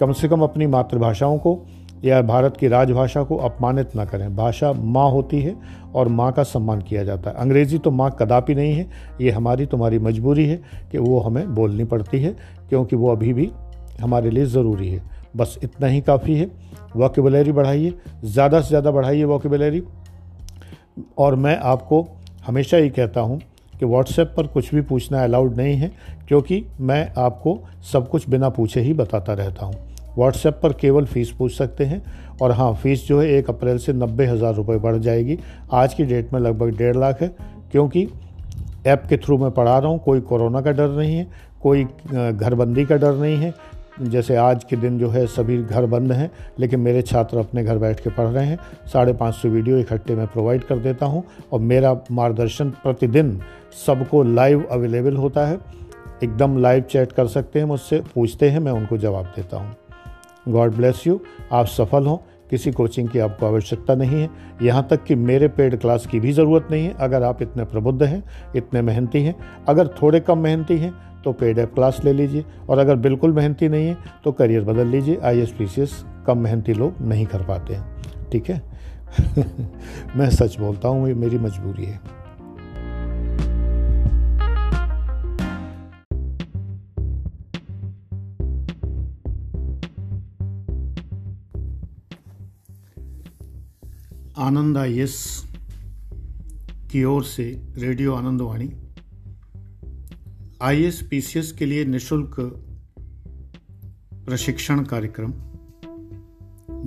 कम 0.00 0.12
से 0.12 0.28
कम 0.28 0.42
अपनी 0.42 0.66
मातृभाषाओं 0.66 1.38
को 1.38 1.54
या 2.04 2.20
भारत 2.22 2.56
की 2.56 2.68
राजभाषा 2.68 3.22
को 3.22 3.36
अपमानित 3.38 3.94
ना 3.96 4.04
करें। 4.04 4.34
भाषा 4.36 4.72
माँ 4.72 5.10
होती 5.10 5.40
है 5.40 5.54
और 5.94 6.08
माँ 6.08 6.30
का 6.32 6.42
सम्मान 6.42 6.80
किया 6.80 7.04
जाता 7.04 7.30
है। 7.30 7.36
अंग्रेज़ी 7.36 7.78
तो 7.78 7.90
माँ 7.90 8.10
कदापि 8.20 8.54
नहीं 8.54 8.72
है। 8.74 8.86
ये 9.20 9.30
हमारी, 9.30 9.66
तुम्हारी 9.66 9.98
मजबूरी 9.98 10.46
है 10.46 10.56
कि 10.92 10.98
वो 10.98 11.20
हमें 11.20 11.54
बोलनी 11.54 11.84
पड़ती 11.84 12.22
है, 12.22 12.36
क्योंकि 12.68 12.96
वो 12.96 13.10
अभी 13.12 13.32
भी 13.32 13.50
हमारे 14.00 14.30
लिए 14.30 14.46
ज़रूरी 14.46 14.88
है। 14.88 15.02
बस 15.36 15.58
इतना 15.62 15.86
ही 15.86 16.00
काफ़ी 16.00 16.38
है। 16.38 16.50
वॉकेबलरी 16.96 17.52
बढ़ाइए। 17.52 17.94
ज़्यादा 18.24 18.60
से 18.60 18.68
ज़्यादा 18.68 18.90
बढ़ाइए 18.90 19.24
वॉकेबलरी। 19.24 19.82
और 21.18 21.34
मैं 21.34 21.56
आपको 21.58 22.06
हमेशा 22.46 22.76
ही 22.76 22.90
कहता 22.90 23.20
हूँ 23.20 23.40
कि 23.74 23.86
व्हाट्सएप 23.86 24.34
पर 24.36 24.46
कुछ 24.46 24.74
भी 24.74 24.80
पूछना 24.80 25.22
अलाउड 25.24 25.56
नहीं 25.56 25.76
है, 25.76 25.90
क्योंकि 26.28 26.64
मैं 26.80 27.12
आपको 27.18 27.58
सब 27.92 28.08
कुछ 28.08 28.28
बिना 28.28 28.48
पूछे 28.48 28.80
ही 28.80 28.92
बताता 28.92 29.32
रहता 29.32 29.66
हूँ। 29.66 29.91
व्हाट्सएप 30.18 30.58
पर 30.62 30.72
केवल 30.72 31.04
फ़ीस 31.04 31.30
पूछ 31.30 31.52
सकते 31.52 31.84
हैं। 31.84 32.02
और 32.42 32.52
हाँ 32.52 32.72
फ़ीस 32.74 33.06
जो 33.08 33.20
है, 33.20 33.28
एक 33.28 33.50
अप्रैल 33.50 33.78
से 33.78 33.92
नब्बे 33.92 34.26
हज़ार 34.26 34.54
रुपये 34.54 34.78
बढ़ 34.78 34.96
जाएगी। 34.98 35.38
आज 35.72 35.94
की 35.94 36.04
डेट 36.04 36.32
में 36.32 36.40
लगभग 36.40 36.76
डेढ़ 36.76 36.96
लाख 36.96 37.20
है, 37.22 37.28
क्योंकि 37.72 38.08
ऐप 38.86 39.02
के 39.08 39.16
थ्रू 39.16 39.36
मैं 39.38 39.50
पढ़ा 39.50 39.78
रहा 39.78 39.90
हूँ। 39.90 39.98
कोई 39.98 40.20
कोरोना 40.22 40.60
का 40.60 40.70
डर 40.70 40.88
नहीं 40.90 41.16
है, 41.16 41.26
कोई 41.62 41.84
घरबंदी 41.84 42.84
का 42.84 42.96
डर 42.96 43.14
नहीं 43.14 43.36
है। 43.36 43.54
जैसे 44.02 44.36
आज 44.36 44.64
के 44.64 44.76
दिन 44.76 44.98
जो 44.98 45.08
है, 45.10 45.26
सभी 45.26 45.56
घर 45.58 45.86
बंद 45.86 46.12
हैं, 46.12 46.30
लेकिन 46.58 46.80
मेरे 46.80 47.02
छात्र 47.02 47.38
अपने 47.38 47.64
घर 47.64 47.78
बैठ 47.78 48.00
के 48.00 48.10
पढ़ 48.10 48.26
रहे 48.26 48.46
हैं। 48.46 48.58
साढ़े 48.92 49.12
पाँच 49.12 49.34
सौ 49.34 49.48
वीडियो 49.48 49.78
इकट्ठे 49.78 50.14
मैं 50.14 50.26
प्रोवाइड 50.26 50.64
कर 50.64 50.78
देता 50.78 51.06
हूँ 51.06 51.22
और 51.52 51.60
मेरा 51.60 51.96
मार्गदर्शन 52.10 52.70
प्रतिदिन 52.82 53.38
सबको 53.86 54.22
लाइव 54.24 54.64
अवेलेबल 54.70 55.16
होता 55.16 55.46
है। 55.46 55.58
एकदम 56.22 56.58
लाइव 56.58 56.82
चैट 56.82 57.12
कर 57.12 57.26
सकते 57.28 57.58
हैं 57.58 57.66
मुझसे, 57.66 58.02
पूछते 58.14 58.50
हैं, 58.50 58.60
मैं 58.60 58.72
उनको 58.72 58.98
जवाब 58.98 59.32
देता 59.36 59.56
हूँ। 59.56 59.74
गॉड 60.48 60.74
ब्लेस 60.74 61.06
यू 61.06 61.20
आप 61.52 61.66
सफल 61.66 62.06
हों। 62.06 62.16
किसी 62.50 62.72
कोचिंग 62.72 63.08
की 63.08 63.18
आपको 63.18 63.46
आवश्यकता 63.46 63.94
नहीं 63.94 64.20
है। 64.22 64.30
यहाँ 64.62 64.86
तक 64.90 65.04
कि 65.04 65.14
मेरे 65.14 65.48
पेड 65.48 65.80
क्लास 65.80 66.06
की 66.06 66.20
भी 66.20 66.32
ज़रूरत 66.32 66.68
नहीं 66.70 66.84
है। 66.84 66.94
अगर 67.00 67.22
आप 67.22 67.42
इतने 67.42 67.64
प्रबुद्ध 67.64 68.02
हैं, 68.02 68.22
इतने 68.56 68.82
मेहनती 68.82 69.22
हैं, 69.22 69.34
अगर 69.68 69.86
थोड़े 70.02 70.20
कम 70.20 70.38
मेहनती 70.38 70.78
हैं 70.78 71.22
तो 71.24 71.32
पेड 71.32 71.58
ऐप 71.58 71.74
क्लास 71.74 72.00
ले 72.04 72.12
लीजिए। 72.12 72.44
और 72.68 72.78
अगर 72.78 72.96
बिल्कुल 72.96 73.32
मेहनती 73.32 73.68
नहीं 73.68 73.86
है 73.86 73.96
तो 74.24 74.32
करियर 74.32 74.64
बदल 74.64 74.86
लीजिए। 74.86 75.20
आई 75.24 75.40
एस 75.40 76.04
कम 76.26 76.38
मेहनती 76.38 76.72
लोग 76.72 76.94
नहीं 77.00 77.26
कर 77.26 77.42
पाते 77.42 77.74
हैं। 77.74 78.02
ठीक 78.32 78.50
है? 78.50 78.62
मैं 80.16 80.30
सच 80.30 80.58
बोलता 80.60 80.88
हूँ, 80.88 81.08
ये 81.08 81.14
मेरी 81.14 81.38
मजबूरी 81.38 81.84
है। 81.84 82.21
आनंद 94.38 94.78
आई 94.78 94.98
एस 94.98 95.44
की 96.92 97.04
ओर 97.04 97.24
से 97.24 97.44
radio 97.76 98.14
Anandvani. 98.14 98.70
I 100.62 100.82
S 100.82 101.02
P 101.10 101.20
C 101.20 101.38
S 101.38 101.52
के 101.52 101.66
लिए 101.66 101.84
निशुल्क 101.84 102.36
प्रशिक्षण 104.26 104.84
कार्यक्रम। 104.84 105.32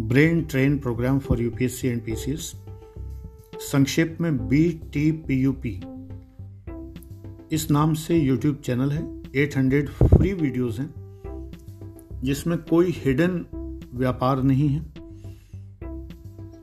Brain 0.08 0.42
train 0.42 0.78
program 0.80 1.20
for 1.20 1.42
UPSC 1.42 1.88
and 1.88 2.02
PCS. 2.06 2.52
संक्षेप 3.56 4.18
में 4.22 4.48
B 4.48 4.82
T 4.94 5.12
P 5.12 5.42
U 5.42 5.54
P 5.54 5.82
इस 7.56 7.68
नाम 7.72 7.94
से 7.94 8.18
यूट्यूब 8.18 8.56
चैनल 8.56 8.92
है। 8.92 9.22
800 9.36 9.90
फ्री 9.90 10.34
वीडियोस 10.34 10.80
हैं, 10.80 10.94
जिसमें 12.24 12.58
कोई 12.58 12.92
हिडन 12.98 13.46
व्यापार 13.94 14.44
नहीं 14.44 14.70
है। 14.70 14.95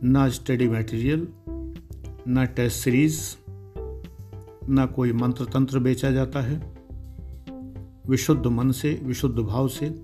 ना 0.05 0.29
स्टडी 0.29 0.69
मटेरियल, 0.69 1.29
ना 2.29 2.45
टेस्ट 2.45 2.77
सीरीज़, 2.77 3.21
ना 4.69 4.87
कोई 4.87 5.13
मंत्र 5.13 5.45
तंत्र 5.45 5.79
बेचा 5.79 6.11
जाता 6.11 6.41
है। 6.41 6.75
विशुद्ध 8.09 8.47
मन 8.47 8.71
से, 8.71 9.01
विशुद्ध 9.05 9.39
भाव 9.39 9.69
से 9.69 10.03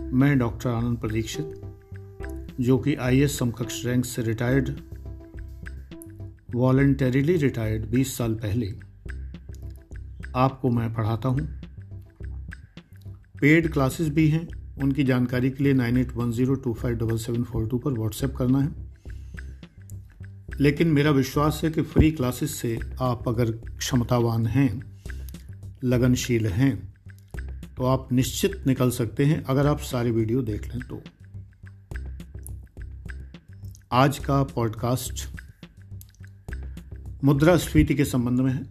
मैं 0.00 0.38
डॉक्टर 0.38 0.70
आनंद 0.70 0.98
प्रदीक्षित, 0.98 1.62
जो 2.60 2.78
कि 2.78 2.94
आई 2.94 3.26
समकक्ष 3.26 3.86
रैंक 3.86 4.04
से 4.04 4.22
रिटायर्ड, 4.22 4.70
वॉलेंटरीली 6.54 7.36
रिटायर्ड 7.36 7.86
20 7.86 8.18
साल 8.18 8.34
पहले। 8.34 8.74
आपको 10.36 10.70
मैं 10.70 10.94
पढ़ाता 10.94 11.28
हूँ। 11.28 11.48
पेड 13.40 13.72
क्लासेस 13.72 14.08
भी 14.08 14.28
हैं। 14.28 14.48
उनकी 14.82 15.04
जानकारी 15.04 15.50
के 15.50 15.64
लिए 15.64 15.72
nine 15.72 15.96
eight 15.96 16.12
one 16.12 16.32
zero 16.32 16.54
two 16.54 16.74
five 16.74 16.94
double 16.94 17.16
seven 17.16 17.42
four 17.42 17.68
two 17.68 17.78
पर 17.78 17.90
व्हाट्सएप 17.92 18.34
करना 18.36 18.60
है। 18.60 18.91
लेकिन 20.62 20.88
मेरा 20.88 21.10
विश्वास 21.10 21.60
है 21.64 21.70
कि 21.70 21.82
फ्री 21.82 22.10
क्लासेस 22.10 22.54
से 22.54 22.80
आप 23.00 23.28
अगर 23.28 23.50
क्षमतावान 23.52 24.46
हैं, 24.46 25.02
लगनशील 25.84 26.46
हैं 26.46 26.94
तो 27.76 27.84
आप 27.84 28.12
निश्चित 28.12 28.66
निकल 28.66 28.90
सकते 28.90 29.24
हैं 29.24 29.44
अगर 29.44 29.66
आप 29.66 29.78
सारी 29.78 30.10
वीडियो 30.10 30.42
देख 30.42 30.66
लें 30.66 30.80
तो। 30.80 31.02
आज 33.92 34.18
का 34.18 34.42
पॉडकास्ट 34.42 35.28
मुद्रास्फीति 37.24 37.94
के 37.94 38.04
संबंध 38.04 38.40
में 38.40 38.52
है। 38.52 38.62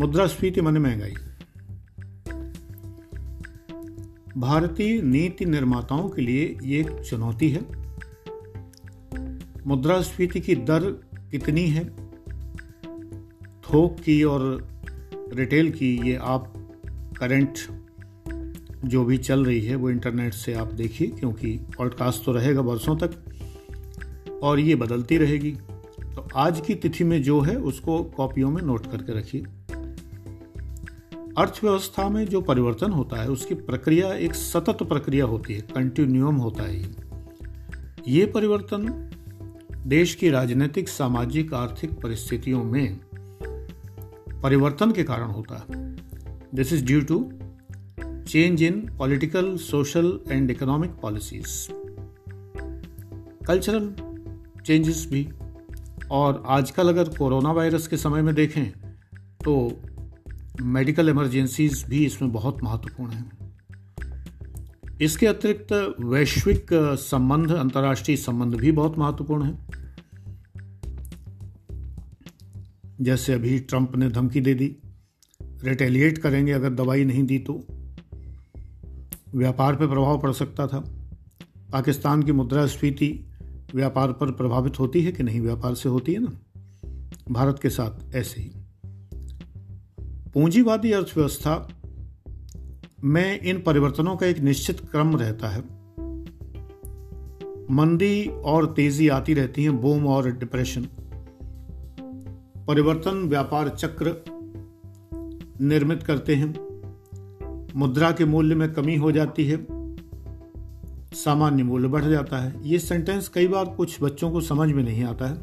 मुद्रास्फीति 0.00 0.60
मन 0.60 0.78
महँगाई। 0.78 1.14
भारतीय 4.36 5.02
नीति 5.02 5.44
निर्माताओं 5.44 6.08
के 6.08 6.22
लिए 6.22 6.58
ये 6.62 6.80
एक 6.80 7.00
चुनौती 7.10 7.50
है। 7.50 7.83
मुद्रास्फीति 9.66 10.40
की 10.40 10.54
दर 10.54 10.84
कितनी 11.30 11.66
है? 11.66 11.84
थोक 13.62 14.00
की 14.00 14.22
और 14.24 14.68
रिटेल 15.32 15.70
की 15.70 16.08
ये 16.08 16.16
आप 16.16 16.52
करंट 17.18 17.58
जो 18.84 19.04
भी 19.04 19.18
चल 19.18 19.44
रही 19.44 19.60
है 19.60 19.76
वो 19.76 19.90
इंटरनेट 19.90 20.34
से 20.34 20.54
आप 20.54 20.72
देखिए, 20.72 21.08
क्योंकि 21.08 21.60
पॉडकास्ट 21.78 22.24
तो 22.24 22.32
रहेगा 22.32 22.62
बरसों 22.62 22.96
तक, 22.96 23.10
और 24.42 24.60
ये 24.60 24.74
बदलती 24.74 25.16
रहेगी। 25.18 25.50
तो 26.00 26.28
आज 26.36 26.60
की 26.60 26.74
तिथि 26.74 27.04
में 27.04 27.22
जो 27.22 27.40
है 27.40 27.56
उसको 27.56 28.02
कॉपियों 28.04 28.50
में 28.50 28.62
नोट 28.62 28.86
करके 28.86 29.18
रखिए। 29.18 29.40
अर्थव्यवस्था 31.38 32.08
में 32.08 32.26
जो 32.26 32.40
परिवर्तन 32.40 32.90
होता 32.90 33.22
है, 33.22 33.28
उसकी 33.28 33.54
प्रक्रिया 33.54 34.12
एक 34.12 34.34
सतत 34.34 34.82
प्रक्रिया 34.82 35.24
होती 35.24 35.54
है 35.54 35.60
कंटिन्यूम 35.60 36.36
होता 36.36 36.62
है 36.62 36.94
ये 38.08 38.26
परिवर्तन 38.26 39.10
देश 39.86 40.14
की 40.14 40.30
राजनीतिक, 40.30 40.88
सामाजिक, 40.88 41.54
आर्थिक 41.54 41.90
परिस्थितियों 41.90 42.64
में 42.64 43.00
परिवर्तन 44.42 44.92
के 44.92 45.04
कारण 45.04 45.26
होता 45.26 45.56
है। 45.56 45.96
This 46.54 46.72
is 46.72 46.84
due 46.84 47.00
to 47.00 47.32
change 48.28 48.62
in 48.62 48.96
political 48.98 49.56
social 49.56 50.20
and 50.30 50.50
economic 50.50 50.90
policies 50.90 51.68
cultural 53.44 53.94
changes 54.62 55.08
भी। 55.10 55.28
और 56.10 56.42
आजकल 56.46 56.88
अगर 56.88 57.04
कोरोना 57.04 57.52
वायरस 57.52 57.86
के 57.86 57.96
समय 57.96 58.22
में 58.22 58.34
देखें 58.34 58.66
तो 59.44 59.80
मेडिकल 60.62 61.08
इमरजेंसीज 61.08 61.84
भी 61.88 62.06
इसमें 62.06 62.32
बहुत 62.32 62.62
महत्वपूर्ण 62.62 63.12
हैं। 63.12 63.43
इसके 65.00 65.26
अतिरिक्त 65.26 65.94
वैश्विक 66.00 66.66
संबंध, 66.98 67.50
अंतर्राष्ट्रीय 67.50 68.16
संबंध 68.16 68.54
भी 68.54 68.72
बहुत 68.72 68.98
महत्वपूर्ण 68.98 69.44
है। 69.44 69.66
जैसे 73.00 73.32
अभी 73.32 73.58
ट्रंप 73.58 73.96
ने 73.96 74.08
धमकी 74.08 74.40
दे 74.40 74.54
दी, 74.54 74.76
रिटेलिएट 75.42 76.18
करेंगे 76.18 76.52
अगर 76.52 76.70
दवाई 76.70 77.04
नहीं 77.04 77.24
दी 77.24 77.38
तो। 77.38 77.64
व्यापार 79.34 79.76
पर 79.76 79.86
प्रभाव 79.86 80.20
पड़ 80.20 80.32
सकता 80.32 80.66
था। 80.66 80.78
पाकिस्तान 81.72 82.22
की 82.22 82.32
मुद्रास्फीति 82.32 83.32
व्यापार 83.74 84.12
पर 84.12 84.30
प्रभावित 84.30 84.80
होती 84.80 85.02
है 85.02 85.12
कि 85.12 85.22
नहीं? 85.22 85.40
व्यापार 85.40 85.74
से 85.74 85.88
होती 85.88 86.12
है 86.12 86.18
ना। 86.18 86.32
भारत 87.30 87.58
के 87.62 87.70
साथ 87.70 88.14
ऐसे 88.14 88.42
ही। 88.42 88.52
पूंजीवादी 90.34 90.92
अर्थव्यवस्था 90.92 91.80
में 93.04 93.40
इन 93.40 93.62
परिवर्तनों 93.62 94.16
का 94.16 94.26
एक 94.26 94.38
निश्चित 94.38 94.80
क्रम 94.80 95.16
रहता 95.16 95.48
है। 95.48 95.60
मंदी 97.70 98.26
और 98.26 98.66
तेज़ी 98.66 99.08
आती 99.08 99.34
रहती 99.34 99.64
है 99.64 99.70
बूम 99.70 100.06
और 100.06 100.30
डिप्रेशन 100.30 100.88
परिवर्तन 102.68 103.28
व्यापार 103.28 103.68
चक्र 103.68 104.24
निर्मित 105.60 106.02
करते 106.02 106.34
हैं। 106.34 106.54
मुद्रा 107.76 108.12
के 108.12 108.24
मूल्य 108.24 108.54
में 108.54 108.72
कमी 108.72 108.96
हो 108.96 109.12
जाती 109.12 109.44
है। 109.44 109.66
सामान्य 111.14 111.62
मूल्य 111.62 111.88
बढ़ 111.88 112.04
जाता 112.04 112.38
है। 112.38 112.68
ये 112.68 112.78
सेंटेंस 112.78 113.28
कई 113.28 113.48
बार 113.48 113.64
कुछ 113.64 114.02
बच्चों 114.02 114.30
को 114.30 114.40
समझ 114.40 114.72
में 114.72 114.82
नहीं 114.82 115.04
आता 115.04 115.26
है 115.26 115.36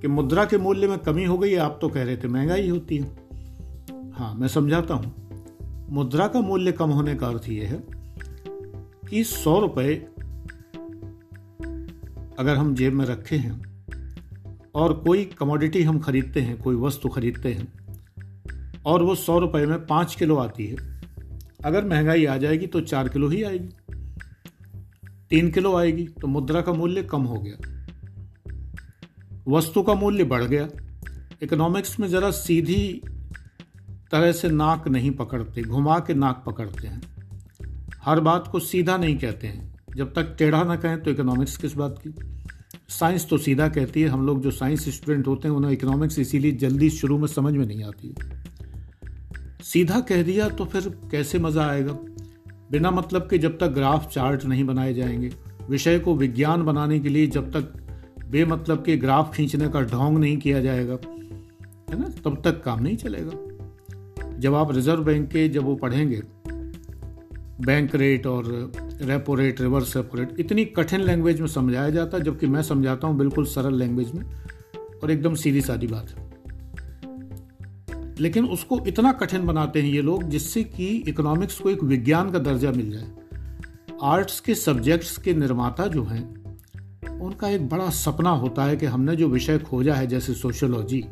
कि 0.00 0.08
मुद्रा 0.08 0.44
के 0.44 0.58
मूल्य 0.58 0.88
में 0.88 0.98
कमी 0.98 1.24
हो 1.24 1.38
गई, 1.38 1.54
आप 1.54 1.78
तो 1.80 1.88
कह 1.88 2.02
रहे 2.02 2.16
थे 2.16 2.28
महँगाई 2.28 2.68
होती 2.68 2.96
है। 2.96 3.16
हाँ 4.12 4.34
मैं 4.34 4.48
समझाता 4.48 4.94
हूँ। 4.94 5.25
मुद्रा 5.90 6.26
का 6.28 6.40
मूल्य 6.40 6.72
कम 6.72 6.90
होने 6.90 7.14
का 7.14 7.26
अर्थ 7.26 7.48
यह 7.48 7.68
है 7.68 7.78
कि 9.10 9.22
सौ 9.24 9.58
रुपये 9.60 9.94
अगर 12.38 12.56
हम 12.56 12.74
जेब 12.74 12.92
में 12.92 13.04
रखे 13.06 13.36
हैं 13.36 13.64
और 14.74 14.92
कोई 14.94 15.24
कमोडिटी 15.38 15.82
हम 15.82 15.98
खरीदते 16.00 16.40
हैं, 16.40 16.56
कोई 16.58 16.76
वस्तु 16.76 17.08
खरीदते 17.08 17.52
हैं, 17.52 17.72
और 18.86 19.02
वो 19.02 19.14
सौ 19.14 19.38
रुपये 19.38 19.66
में 19.66 19.86
पाँच 19.86 20.14
किलो 20.14 20.36
आती 20.36 20.66
है, 20.66 20.76
अगर 21.64 21.84
महँगाई 21.84 22.24
आ 22.24 22.36
जाएगी 22.36 22.66
तो 22.66 22.80
चार 22.80 23.08
किलो 23.08 23.28
ही 23.28 23.42
आएगी, 23.42 23.68
तीन 25.30 25.50
किलो 25.50 25.76
आएगी 25.76 26.06
तो 26.20 26.26
मुद्रा 26.26 26.60
का 26.60 26.72
मूल्य 26.72 27.02
कम 27.02 27.22
हो 27.22 27.38
गया। 27.38 27.74
वस्तु 29.48 29.82
का 29.82 29.94
मूल्य 29.94 30.24
बढ़ 30.24 30.44
गया। 30.44 30.68
इकोनॉमिक्स 31.42 31.98
में 32.00 32.08
जरा 32.08 32.30
सीधी 32.30 33.02
तरह 34.10 34.32
से 34.32 34.48
नाक 34.48 34.88
नहीं 34.88 35.10
पकड़ते, 35.10 35.62
घुमा 35.62 35.98
के 35.98 36.14
नाक 36.14 36.42
पकड़ते 36.46 36.86
हैं। 36.86 37.02
हर 38.04 38.20
बात 38.20 38.48
को 38.52 38.58
सीधा 38.58 38.96
नहीं 38.96 39.18
कहते 39.18 39.46
हैं। 39.46 39.76
जब 39.96 40.14
तक 40.14 40.36
टेढ़ा 40.38 40.64
ना 40.64 40.76
कहें 40.76 41.02
तो 41.02 41.10
इकोनॉमिक्स 41.10 41.56
किस 41.56 41.74
बात 41.74 42.00
की? 42.06 42.14
साइंस 42.88 43.26
तो 43.28 43.38
सीधा 43.38 43.68
कहती 43.68 44.02
है, 44.02 44.08
हम 44.08 44.26
लोग 44.26 44.42
जो 44.42 44.50
साइंस 44.50 44.88
स्टूडेंट 44.88 45.26
होते 45.26 45.48
हैं, 45.48 45.54
उन्हें 45.54 45.72
इकोनॉमिक्स 45.72 46.18
इसीलिए 46.18 46.52
जल्दी 46.52 46.90
शुरू 46.90 47.18
में 47.18 47.26
समझ 47.26 47.54
में 47.54 47.66
नहीं 47.66 47.84
आती 47.84 48.08
है। 48.08 48.44
सीधा 49.62 50.00
कह 50.00 50.22
दिया 50.22 50.48
तो 50.48 50.64
फिर 50.64 50.98
कैसे 51.10 51.38
मज़ा 51.38 51.66
आएगा? 51.66 51.92
बिना 52.70 52.90
मतलब 52.90 53.22
के 53.30 53.38
जब 53.38 53.58
तक 53.58 53.66
ग्राफ 53.66 54.12
चार्ट 54.12 54.44
नहीं 54.44 54.64
बनाए 54.64 54.94
जाएँगे, 54.94 55.30
विषय 55.70 55.98
को 55.98 56.16
विज्ञान 56.16 56.62
बनाने 56.62 57.00
के 57.00 57.08
लिए 57.08 57.26
जब 57.26 57.50
तक 57.50 57.62
बेमतलब 58.30 58.84
के 58.84 58.96
ग्राफ 58.96 59.34
खींचने 59.34 59.68
का 59.68 59.80
ढोंग 59.80 60.18
नहीं 60.18 60.36
किया 60.36 60.60
जाएगा, 60.60 60.98
है 61.90 62.00
ना? 62.00 62.08
तब 62.24 62.42
तक 62.44 62.62
काम 62.62 62.82
नहीं 62.82 62.96
चलेगा। 62.96 63.55
जब 64.38 64.54
आप 64.54 64.72
रिज़र्व 64.72 65.04
बैंक 65.04 65.28
के 65.28 65.48
जब 65.48 65.62
वो 65.62 65.74
पढ़ेंगे, 65.74 66.22
बैंक 67.60 67.94
रेट 67.94 68.26
और 68.26 68.72
repo 69.02 69.34
rate 69.34 69.60
reverse 69.60 69.96
repo 69.96 70.18
rate 70.18 70.40
इतनी 70.40 70.64
कठिन 70.64 71.00
लैंग्वेज 71.00 71.40
में 71.40 71.48
समझाया 71.48 71.90
जाता 71.90 72.16
है 72.16 72.24
जबकि 72.24 72.46
मैं 72.46 72.62
समझाता 72.62 73.06
हूँ 73.06 73.16
बिल्कुल 73.18 73.44
सरल 73.44 73.74
लैंग्वेज 73.74 74.12
में, 74.12 74.24
और 75.02 75.10
एकदम 75.10 75.34
सीधी 75.34 75.60
सादी 75.60 75.86
बात 75.86 76.10
है। 76.10 76.26
लेकिन 78.20 78.44
उसको 78.44 78.80
इतना 78.86 79.12
कठिन 79.12 79.46
बनाते 79.46 79.82
हैं 79.82 79.90
ये 79.90 80.02
लोग, 80.02 80.22
जिससे 80.22 80.64
कि 80.64 80.86
इकोनॉमिक्स 81.08 81.60
को 81.60 81.70
एक 81.70 81.82
विज्ञान 81.82 82.30
का 82.30 82.38
दर्जा 82.38 82.70
मिल 82.72 82.90
जाए। 82.90 83.10
आर्ट्स 84.02 84.40
के 84.40 84.54
सब्जेक्ट्स 84.54 85.16
के 85.16 85.34
निर्माता 85.34 85.86
जो 85.86 86.04
हैं, 86.04 86.24
उनका 87.20 87.48
एक 87.48 87.68
बड़ा 87.68 87.88
सपना 87.90 88.30
होता 88.30 88.64
है 88.64 88.76
कि 88.76 88.86
हमने 88.86 89.16
जो 89.16 89.28
विषय 89.28 89.58
खोजा 89.58 89.94
है, 89.94 90.06
जैसे 90.06 90.34
सोशोलॉजी 90.34 91.04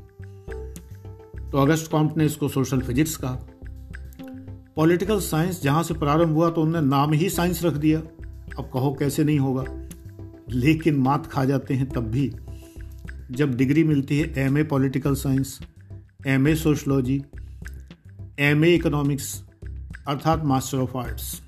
तो 1.55 1.59
अगस्त 1.59 1.91
कॉम्प 1.91 2.17
ने 2.17 2.27
इसको 2.27 2.49
सोशल 2.49 2.81
फिजिक्स 2.81 3.17
कहा। 3.17 3.39
पॉलिटिकल 4.77 5.21
साइंस 5.21 5.63
जहाँ 5.63 5.83
से 5.83 5.95
प्रारंभ 5.95 6.29
हुआ 6.29 6.51
तो 6.51 6.63
उन्होंने 6.63 6.89
नाम 6.89 7.13
ही 7.13 7.29
साइंस 7.31 7.65
रख 7.65 7.73
दिया। 7.73 7.99
अब 8.59 8.71
कहो 8.75 8.97
कैसे 8.99 9.25
नहीं 9.25 9.39
होगा? 9.39 9.65
लेकिन 10.51 10.95
मात 10.97 11.27
खा 11.27 11.45
जाते 11.45 11.75
हैं 11.75 11.89
तब 11.89 12.01
भी। 12.01 12.33
जब 13.31 13.57
डिग्री 13.57 13.85
मिलती 13.85 14.19
है 14.19 14.35
M 14.39 14.59
A 14.59 14.63
political 14.63 15.15
science, 15.15 15.61
M 16.27 16.49
A 16.49 16.55
sociology, 16.55 17.23
M 18.39 18.65
A 18.65 18.75
economics, 18.75 19.45
अर्थात 20.09 20.45
मास्टर 20.45 20.79
ऑफ़ 20.79 20.97
आर्ट्स। 20.97 21.43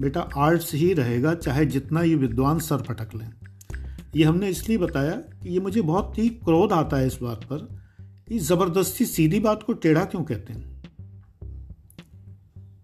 बेटा, 0.00 0.20
आर्ट्स 0.36 0.74
ही 0.74 0.92
रहेगा 0.92 1.34
चाहे 1.34 1.66
जितना 1.66 2.02
ये 2.02 2.14
विद्वान 2.14 2.58
सर 2.58 2.76
फटक 2.76 3.08
लें। 3.14 3.32
ये 4.16 4.24
हमने 4.24 4.48
इसलिए 4.48 4.78
बताया 4.78 5.12
कि 5.12 5.48
ये 5.48 5.60
मुझे 5.60 5.80
बहुत 5.80 6.18
ही 6.18 6.28
क्रोध 6.28 6.72
आता 6.72 6.96
है 6.96 7.06
इस 7.06 7.18
बात 7.22 7.44
पर 7.44 7.81
ज़बरदस्ती 8.38 9.04
सीधी 9.04 9.40
बात 9.40 9.62
को 9.62 9.72
टेढ़ा 9.72 10.04
क्यों 10.04 10.24
कहते 10.24 10.52
हैं? 10.52 10.82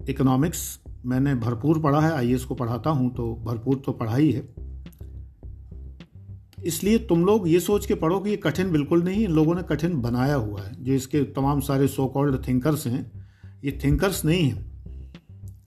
इकोनॉमिक्स 0.09 0.81
मैंने 1.07 1.35
भरपूर 1.35 1.79
पढ़ा 1.79 2.01
है 2.01 2.13
आई 2.13 2.35
को 2.35 2.55
पढ़ाता 2.55 2.91
हूँ 2.91 3.15
तो 3.15 3.35
भरपूर 3.35 3.83
तो 3.87 3.93
पढ़ाई 3.93 4.33
है 4.33 4.69
इसलिए 6.65 6.99
तुम 6.99 7.25
लोग 7.25 7.49
ये 7.49 7.61
सोच 7.61 7.87
के 7.87 7.95
पढ़ो 7.95 8.21
कि 8.21 8.31
ये 8.31 8.37
कठिन 8.37 8.73
बिल्कुल 8.73 9.03
नहीं 9.03 9.25
इन 9.25 9.31
लोगों 9.31 9.55
ने 9.55 9.63
कठिन 9.63 10.01
बनाया 10.01 10.35
हुआ 10.35 10.63
है। 10.63 10.85
जो 10.85 10.93
इसके 10.93 11.23
तमाम 11.23 11.61
सारे 11.61 11.89
सो 11.89 12.07
कॉल्ड 12.07 12.49
थिंकर्स 12.49 12.87
हैं, 12.87 13.29
ये 13.65 13.79
थिंकर्स 13.85 14.25
नहीं 14.25 14.43
हैं। 14.43 14.83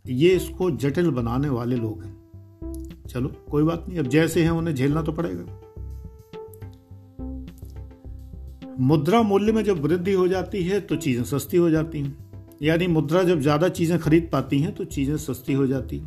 ये 0.07 0.29
इसको 0.29 0.71
जटिल 0.71 1.09
बनाने 1.09 1.49
वाले 1.49 1.75
लोग 1.75 2.03
हैं। 2.03 2.21
चलो, 3.09 3.27
कोई 3.27 3.63
बात 3.63 3.85
नहीं, 3.89 3.99
अब 3.99 4.07
जैसे 4.07 4.43
हैं 4.43 4.51
उन्हें 4.51 4.75
झेलना 4.75 5.01
तो 5.01 5.11
पड़ेगा। 5.11 5.60
मुद्रा 8.81 9.21
मूल्य 9.21 9.51
में 9.51 9.63
जब 9.63 9.81
वृद्धि 9.81 10.11
हो 10.11 10.27
जाती 10.27 10.63
है 10.63 10.79
तो 10.81 10.95
चीज़ें 10.95 11.23
सस्ती 11.23 11.57
हो 11.57 11.69
जाती 11.69 11.99
हैं। 11.99 12.17
यानी 12.61 12.87
मुद्रा 12.87 13.23
जब 13.23 13.41
ज़्यादा 13.41 13.69
चीज़ें 13.69 13.97
खरीद 13.99 14.29
पाती 14.31 14.59
हैं 14.59 14.73
तो 14.75 14.83
चीज़ें 14.85 15.15
सस्ती 15.17 15.53
हो 15.53 15.67
जाती 15.67 15.99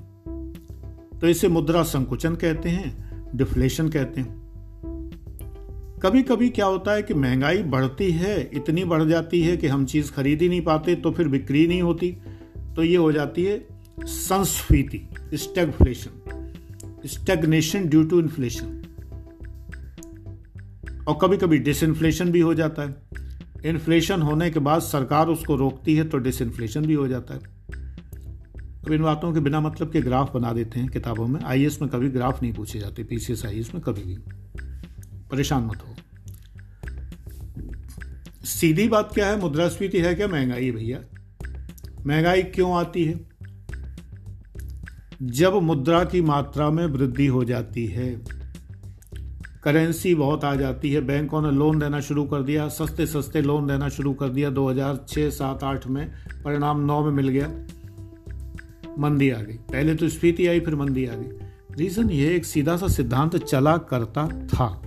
तो 1.21 1.29
इसे 1.29 1.49
मुद्रा 1.49 1.83
संकुचन 1.83 2.35
कहते 2.35 2.69
हैं, 2.69 3.37
डिफ्लेशन 3.37 3.89
कहते 3.89 4.21
हैं। 4.21 4.43
कभी 6.03 6.23
कभी 6.23 6.49
क्या 6.49 6.67
होता 6.67 6.93
है 6.93 7.03
कि 7.03 7.15
महँगाई 7.15 7.63
बढ़ती 7.65 8.11
है, 8.13 8.51
इतनी 8.55 8.85
बढ़ 8.85 9.05
जाती 9.05 9.43
है 9.43 9.57
कि 9.57 9.67
हम 9.67 9.85
चीज़ 9.87 10.13
खरीद 10.13 10.43
ही 10.43 10.49
नहीं 10.49 10.63
पाते 10.63 10.95
तो 10.95 11.11
फिर 11.11 11.29
बिक्री 11.29 11.67
नहीं 11.67 11.83
होती। 11.83 12.11
तो 12.77 12.83
ये 12.83 12.97
हो 12.97 13.13
जाती 13.13 13.45
है 13.45 13.59
संस्फीति, 14.01 15.01
stagflation, 15.35 16.11
stagnation 17.07 17.89
due 17.89 18.03
to 18.05 18.21
inflation. 18.21 18.81
और 21.09 21.19
कभी 21.23 21.37
कभी 21.37 21.59
डिसइन्फ्लेशन 21.59 22.31
भी 22.33 22.41
हो 22.41 22.55
जाता 22.55 22.83
है। 22.83 22.95
इन्फ्लेशन 23.65 24.23
होने 24.23 24.51
के 24.51 24.61
बाद 24.61 24.81
सरकार 24.81 25.27
उसको 25.27 25.57
रोकती 25.57 25.97
है 25.97 26.05
तो 26.05 26.19
डिसइन्फ्लेशन 26.19 26.87
भी 26.87 26.95
हो 26.95 27.09
जाता 27.09 27.35
है। 27.35 27.41
अब 28.87 28.93
इन 28.93 29.03
बातों 29.03 29.33
के 29.33 29.41
बिना 29.41 29.61
मतलब 29.61 29.93
के 29.93 30.01
ग्राफ 30.01 30.35
बना 30.35 30.53
देते 30.53 30.81
हैं 30.81 30.89
किताबों 30.89 31.27
में। 31.27 31.41
आई 31.41 31.69
में 31.83 31.91
कभी 31.91 32.09
ग्राफ 32.09 32.43
नहीं 32.43 32.53
पूछे 32.53 32.79
जाते 32.79 33.05
पी 33.05 33.19
सी 33.19 33.61
में 33.75 33.81
कभी 33.81 34.03
भी। 34.03 34.17
परेशान 35.31 35.63
मत 35.63 35.77
हो। 35.77 35.95
सीधी 38.45 38.89
बात 38.89 39.11
क्या 39.15 39.27
है? 39.27 39.41
मुद्रास्फीति 39.41 39.99
है 39.99 40.15
क्या? 40.15 40.29
महँगाई 40.29 40.71
भैया। 40.71 41.01
महँगाई 42.07 42.43
क्यों 42.43 42.75
आती 42.77 43.05
है? 43.05 43.21
जब 45.23 45.55
मुद्रा 45.55 46.05
की 46.05 46.21
मात्रा 46.21 46.71
में 46.71 46.87
वृद्धि 46.87 47.27
हो 47.27 47.45
जाती 47.45 47.87
है 47.87 48.15
करेंसी 49.65 50.15
बहुत 50.15 50.45
आ 50.45 50.55
जाती 50.55 50.93
है। 50.93 51.01
बैंकों 51.01 51.43
ने 51.43 51.51
लोन 51.51 51.79
देना 51.79 52.01
शुरू 52.01 52.25
कर 52.25 52.43
दिया। 52.43 52.69
सस्ते 52.69 53.07
सस्ते 53.07 53.43
लोन 53.43 53.67
देना 53.67 53.89
शुरू 53.89 54.13
कर 54.13 54.29
दिया। 54.29 54.51
2006 54.51 55.31
7 55.31 55.65
8 55.65 55.87
में 55.87 56.13
परिणाम 56.45 56.81
नौ 56.81 57.05
में 57.05 57.13
मिल 57.13 57.29
गया। 57.29 57.49
मंदी 58.99 59.31
आ 59.31 59.41
गई। 59.41 59.55
पहले 59.55 59.95
तो 59.95 60.09
स्फीति 60.09 60.47
आई, 60.47 60.61
फिर 60.61 60.75
मंदी 60.75 61.07
आ 61.07 61.15
गई। 61.15 61.47
रीजन 61.77 62.11
ये 62.11 62.37
एक 62.37 62.45
सीधा 62.45 62.77
सा 62.77 62.89
सिद्धांत 62.89 63.37
चला 63.37 63.77
करता 63.77 64.29
था। 64.47 64.83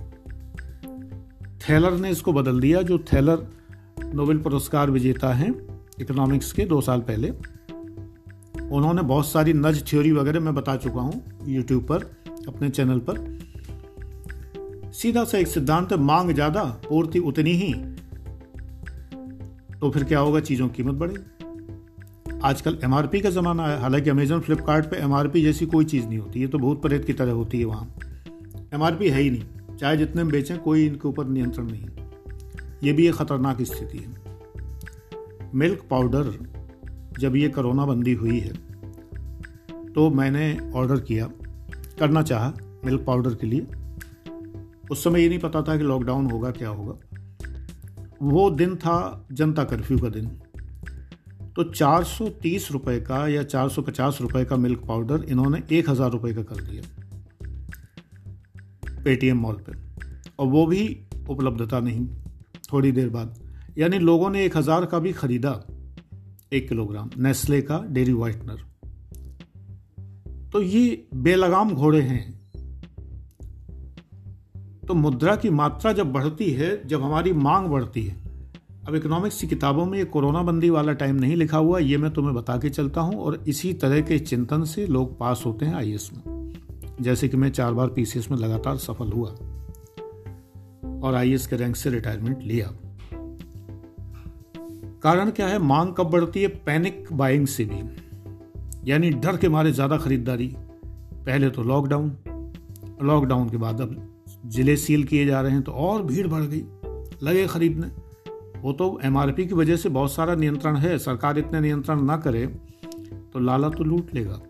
थैलर 1.68 1.92
ने 1.92 2.10
इसको 2.10 2.32
बदल 2.32 2.60
दिया। 2.60 2.82
जो 2.82 2.98
थैलर 2.98 3.46
नोबेल 4.14 4.38
पुरस्कार 4.38 4.90
विजेता 4.90 5.32
हैं, 5.32 5.84
इकोनॉमिक्स 6.00 6.52
के 6.52 6.64
दो 6.64 6.80
साल 6.80 7.00
पहले, 7.00 7.30
उन्होंने 8.70 9.02
बहुत 9.02 9.26
सारी 9.26 9.52
नज 9.52 9.90
थ्योरी 9.90 10.12
वगैरह 10.12 10.40
मैं 10.40 10.54
बता 10.54 10.76
चुका 10.76 11.00
हूँ 11.00 11.22
यूट्यूब 11.46 11.84
पर, 11.84 12.02
अपने 12.48 12.70
चैनल 12.70 12.98
पर। 12.98 13.38
सीधा 14.98 15.22
सा 15.24 15.38
एक 15.38 15.46
सिद्धांत, 15.46 15.92
मांग 15.92 16.30
ज़्यादा, 16.30 16.62
पूर्ति 16.88 17.18
उतनी 17.20 17.50
ही। 17.52 17.72
तो 19.74 19.90
फिर 19.90 20.04
क्या 20.04 20.18
होगा? 20.18 20.40
चीज़ों 20.40 20.68
की 20.68 20.74
कीमत 20.76 20.94
बढ़ेगी। 20.94 22.40
आजकल 22.44 22.78
एमआरपी 22.84 23.20
का 23.20 23.30
जमाना 23.30 23.66
है। 23.66 23.78
हालाँकि 23.80 24.10
अमेजन 24.10 24.40
फ्लिपकार्ट 24.40 24.86
पे 24.86 24.96
एमआरपी 24.96 25.42
जैसी 25.42 25.66
कोई 25.66 25.84
चीज़ 25.84 26.06
नहीं 26.06 26.18
होती। 26.18 26.40
ये 26.40 26.46
तो 26.46 26.58
भूत 26.58 26.82
प्रेत 26.82 27.04
की 27.04 27.12
तरह 27.12 27.32
होती 27.32 27.58
है 27.58 27.64
वहाँ। 27.64 27.94
एमआरपी 28.74 29.08
है 29.08 29.20
ही 29.20 29.30
नहीं। 29.30 29.76
चाहे 29.76 29.96
जितने 29.96 30.22
में 30.22 30.32
बेचें, 30.32 30.58
कोई 30.58 30.86
इनके 30.86 31.08
ऊपर 31.08 31.26
नियंत्रण 31.28 31.66
नहीं 31.66 31.86
ये 32.82 32.92
भी 32.92 33.06
एक 33.08 33.14
खतरनाक 33.14 33.62
स्थिति 33.62 33.98
है। 33.98 35.50
मिल्क 35.54 35.86
पाउडर, 35.90 36.32
जब 37.18 37.36
ये 37.36 37.48
कोरोना 37.48 37.86
बंदी 37.86 38.12
हुई 38.14 38.38
है 38.40 38.52
तो 39.94 40.10
मैंने 40.10 40.56
ऑर्डर 40.74 41.00
किया। 41.00 41.30
करना 41.98 42.22
चाहा 42.22 42.52
मिल्क 42.84 43.04
पाउडर 43.06 43.34
के 43.34 43.46
लिए। 43.46 43.66
उस 44.90 45.04
समय 45.04 45.22
ये 45.22 45.28
नहीं 45.28 45.38
पता 45.38 45.62
था 45.62 45.76
कि 45.76 45.84
लॉकडाउन 45.84 46.30
होगा, 46.30 46.50
क्या 46.50 46.68
होगा। 46.68 46.94
वो 48.22 48.50
दिन 48.50 48.76
था 48.76 49.26
जनता 49.32 49.64
कर्फ्यू 49.64 49.98
का 49.98 50.08
दिन। 50.08 50.26
तो 51.56 51.64
430 51.64 52.70
रुपए 52.72 52.98
का 53.00 53.26
या 53.28 53.42
450 53.44 54.20
रुपए 54.20 54.44
का 54.44 54.56
मिल्क 54.56 54.84
पाउडर 54.88 55.24
इन्होंने 55.24 55.62
एक 55.72 55.88
हज़ार 55.90 56.10
रुपए 56.10 56.32
का 56.34 56.42
कर 56.42 56.62
दिया 56.62 56.82
पेटीएम 59.04 59.38
मॉल 59.38 59.56
पे। 59.60 59.72
और 60.38 60.46
वो 60.46 60.66
भी 60.66 61.06
उपलब्धता 61.30 61.80
नहीं, 61.80 62.06
थोड़ी 62.72 62.92
देर 62.92 63.08
बाद। 63.08 63.34
यानी 63.78 63.98
लोगों 63.98 64.30
ने 64.30 64.44
एक 64.44 64.56
हज़ार 64.56 64.84
का 64.86 64.98
भी 64.98 65.12
खरीदा, 65.12 65.52
एक 66.52 66.68
किलोग्राम 66.68 67.10
नेस्ले 67.18 67.60
का 67.62 67.78
डेरी 67.88 68.12
वाइटनर 68.12 68.66
तो 70.52 70.62
ये 70.62 71.06
बेलगाम 71.14 71.70
घोड़े 71.70 72.00
हैं। 72.00 72.47
तो 74.88 74.94
मुद्रा 74.94 75.36
की 75.36 75.50
मात्रा 75.50 75.92
जब 75.92 76.12
बढ़ती 76.12 76.50
है, 76.50 76.88
जब 76.88 77.02
हमारी 77.02 77.32
मांग 77.32 77.66
बढ़ती 77.66 78.02
है। 78.04 78.16
अब 78.88 78.94
इकोनॉमिक्स 78.94 79.40
की 79.40 79.46
किताबों 79.46 79.86
में 79.86 79.98
ये 79.98 80.04
कोरोना 80.04 80.42
बंदी 80.42 80.70
वाला 80.70 80.92
टाइम 80.92 81.16
नहीं 81.16 81.36
लिखा 81.36 81.58
हुआ, 81.58 81.78
ये 81.78 81.96
मैं 81.96 82.10
तुम्हें 82.10 82.34
बता 82.34 82.56
के 82.56 82.70
चलता 82.70 83.00
हूँ 83.00 83.20
और 83.20 83.44
इसी 83.48 83.72
तरह 83.72 84.00
के 84.00 84.18
चिंतन 84.18 84.64
से 84.64 84.86
लोग 84.86 85.18
पास 85.18 85.42
होते 85.46 85.66
हैं 85.66 85.74
आई 85.74 85.96
में। 86.12 86.52
जैसे 87.00 87.28
कि 87.28 87.36
मैं 87.36 87.50
चार 87.50 87.72
बार 87.72 87.88
पीसीएस 87.88 88.30
में 88.30 88.38
लगातार 88.38 88.76
सफल 88.76 89.12
हुआ 89.12 89.30
और 91.00 91.14
आई 91.14 91.36
के 91.38 91.56
रैंक 91.56 91.76
से 91.76 91.90
रिटायरमेंट 91.90 92.42
लिया। 92.42 92.72
कारण 95.02 95.30
क्या 95.30 95.46
है? 95.46 95.58
मांग 95.58 95.94
कब 95.94 96.10
बढ़ती 96.10 96.42
है? 96.42 96.48
पैनिक 96.48 97.04
बाइंग 97.12 97.46
से 97.46 97.64
भी। 97.64 97.82
यानी 98.90 99.10
डर 99.10 99.36
के 99.36 99.48
मारे 99.48 99.72
ज़्यादा 99.72 99.96
खरीदारी। 99.96 100.54
पहले 100.56 101.50
तो 101.50 101.62
लॉकडाउन 101.62 102.16
लॉकडाउन 103.02 103.48
के 103.48 103.56
बाद 103.56 103.80
अब 103.80 104.17
ज़िले 104.46 104.76
सील 104.76 105.04
किए 105.04 105.26
जा 105.26 105.40
रहे 105.40 105.52
हैं 105.52 105.62
तो 105.62 105.72
और 105.72 106.02
भीड़ 106.02 106.26
बढ़ 106.26 106.42
गई। 106.42 106.62
लगे 107.22 107.46
खरीदने। 107.46 107.86
वो 108.60 108.72
तो 108.72 108.98
एमआरपी 109.04 109.46
की 109.46 109.54
वजह 109.54 109.76
से 109.76 109.88
बहुत 109.88 110.12
सारा 110.12 110.34
नियंत्रण 110.34 110.76
है। 110.76 110.98
सरकार 110.98 111.38
इतने 111.38 111.60
नियंत्रण 111.60 112.02
ना 112.02 112.16
करे 112.16 112.46
तो 113.32 113.38
लाला 113.38 113.68
तो 113.68 113.84
लूट 113.84 114.14
लेगा। 114.14 114.40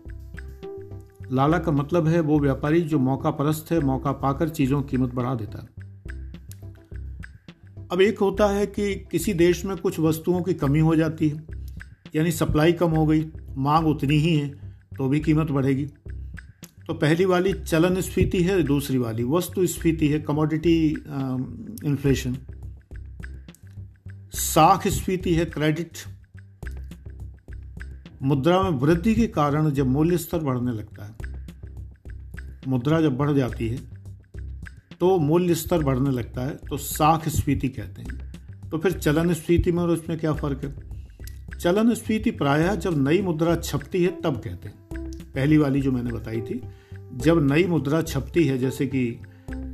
लाला 1.31 1.57
का 1.57 1.71
मतलब 1.71 2.07
है 2.07 2.19
वो 2.19 2.39
व्यापारी 2.39 2.81
जो 2.81 2.99
मौका 2.99 3.31
परस्त 3.31 3.71
है, 3.71 3.79
मौका 3.79 4.11
पाकर 4.11 4.49
चीज़ों 4.49 4.81
की 4.81 4.89
कीमत 4.89 5.13
बढ़ा 5.13 5.35
देता 5.35 5.59
है। 5.59 5.67
अब 7.91 8.01
एक 8.01 8.19
होता 8.19 8.47
है 8.47 8.65
कि 8.67 8.93
किसी 9.11 9.33
देश 9.33 9.63
में 9.65 9.75
कुछ 9.77 9.99
वस्तुओं 9.99 10.41
की 10.41 10.53
कमी 10.53 10.79
हो 10.79 10.95
जाती 10.95 11.29
है, 11.29 11.43
यानी 12.15 12.31
सप्लाई 12.31 12.73
कम 12.73 12.91
हो 12.91 13.05
गई, 13.05 13.25
मांग 13.57 13.87
उतनी 13.87 14.15
ही 14.15 14.35
है 14.35 14.47
तो 14.97 15.07
भी 15.07 15.19
कीमत 15.19 15.51
बढ़ेगी। 15.51 15.87
तो 16.89 16.93
पहली 16.93 17.25
वाली 17.25 17.51
चलन 17.53 17.99
स्फीति 18.01 18.41
है, 18.43 18.61
दूसरी 18.63 18.97
वाली 18.97 19.23
वस्तु 19.23 19.65
स्फीति 19.67 20.07
है 20.07 20.19
कमोडिटी 20.19 20.87
इन्फ्लेशन 21.85 22.37
साख 24.35 24.87
स्फीति 24.87 25.33
है 25.33 25.45
क्रेडिट 25.47 25.97
मुद्रा 28.23 28.61
में 28.63 28.79
वृद्धि 28.79 29.13
के 29.15 29.27
कारण 29.27 29.69
जब 29.71 29.87
मूल्य 29.87 30.17
स्तर 30.17 30.39
बढ़ने 30.39 30.71
लगता 30.71 31.05
है, 31.05 31.15
मुद्रा 32.67 33.01
जब 33.01 33.17
बढ़ 33.17 33.33
जाती 33.33 33.67
है 33.67 33.77
तो 34.99 35.17
मूल्य 35.19 35.55
स्तर 35.55 35.83
बढ़ने 35.83 36.11
लगता 36.11 36.45
है 36.47 36.57
तो 36.69 36.77
साख 36.79 37.29
स्फीति 37.29 37.69
कहते 37.69 38.01
हैं। 38.01 38.69
तो 38.69 38.77
फिर 38.77 38.91
चलन 38.93 39.33
स्फीति 39.33 39.71
में 39.71 39.83
और 39.83 39.89
उसमें 39.89 40.17
क्या 40.19 40.33
फ़र्क 40.33 40.65
है? 40.65 40.75
चलन 41.59 41.93
स्फीति 41.93 42.31
प्रायः 42.33 42.75
जब 42.75 43.07
नई 43.07 43.21
मुद्रा 43.21 43.55
छपती 43.55 44.03
है, 44.03 44.19
तब 44.21 44.41
कहते 44.41 44.69
हैं। 44.69 44.78
पहली 45.39 45.57
वाली 45.57 45.81
जो 45.81 45.91
मैंने 45.91 46.11
बताई 46.11 46.41
थी, 46.41 46.61
जब 47.15 47.41
नई 47.43 47.63
मुद्रा 47.67 48.01
छपती 48.03 48.43
है, 48.43 48.57
जैसे 48.57 48.85
कि 48.87 49.19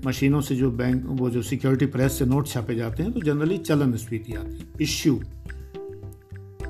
मशीनों 0.06 0.40
से 0.42 0.56
जो 0.56 0.70
बैंक 0.72 1.04
वो 1.20 1.30
जो 1.30 1.42
सिक्योरिटी 1.44 1.86
प्रेस 1.88 2.18
से 2.20 2.26
नोट 2.26 2.48
छापे 2.48 2.76
जाते 2.76 3.04
हैं 3.04 3.12
तो 3.12 3.22
जनरली 3.22 3.58
चलन 3.60 3.96
स्फीति 3.98 4.34
आती 4.34 4.56
है। 4.56 4.66
इश्यू 4.82 5.22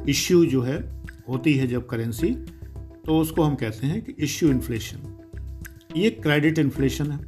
इश्यू 0.10 0.46
जो 0.46 0.62
है, 0.62 0.78
होती 1.30 1.54
है 1.54 1.68
जब 1.68 1.86
करेंसी 1.88 2.30
तो 3.06 3.18
उसको 3.20 3.44
हम 3.44 3.56
कहते 3.56 3.88
हैं 3.88 4.02
कि 4.02 4.16
इश्यू 4.20 4.50
इन्फ्लेशन 4.50 5.00
ये 5.96 6.10
क्रेडिट 6.12 6.60
इन्फ्लेशन 6.60 7.12
है। 7.12 7.20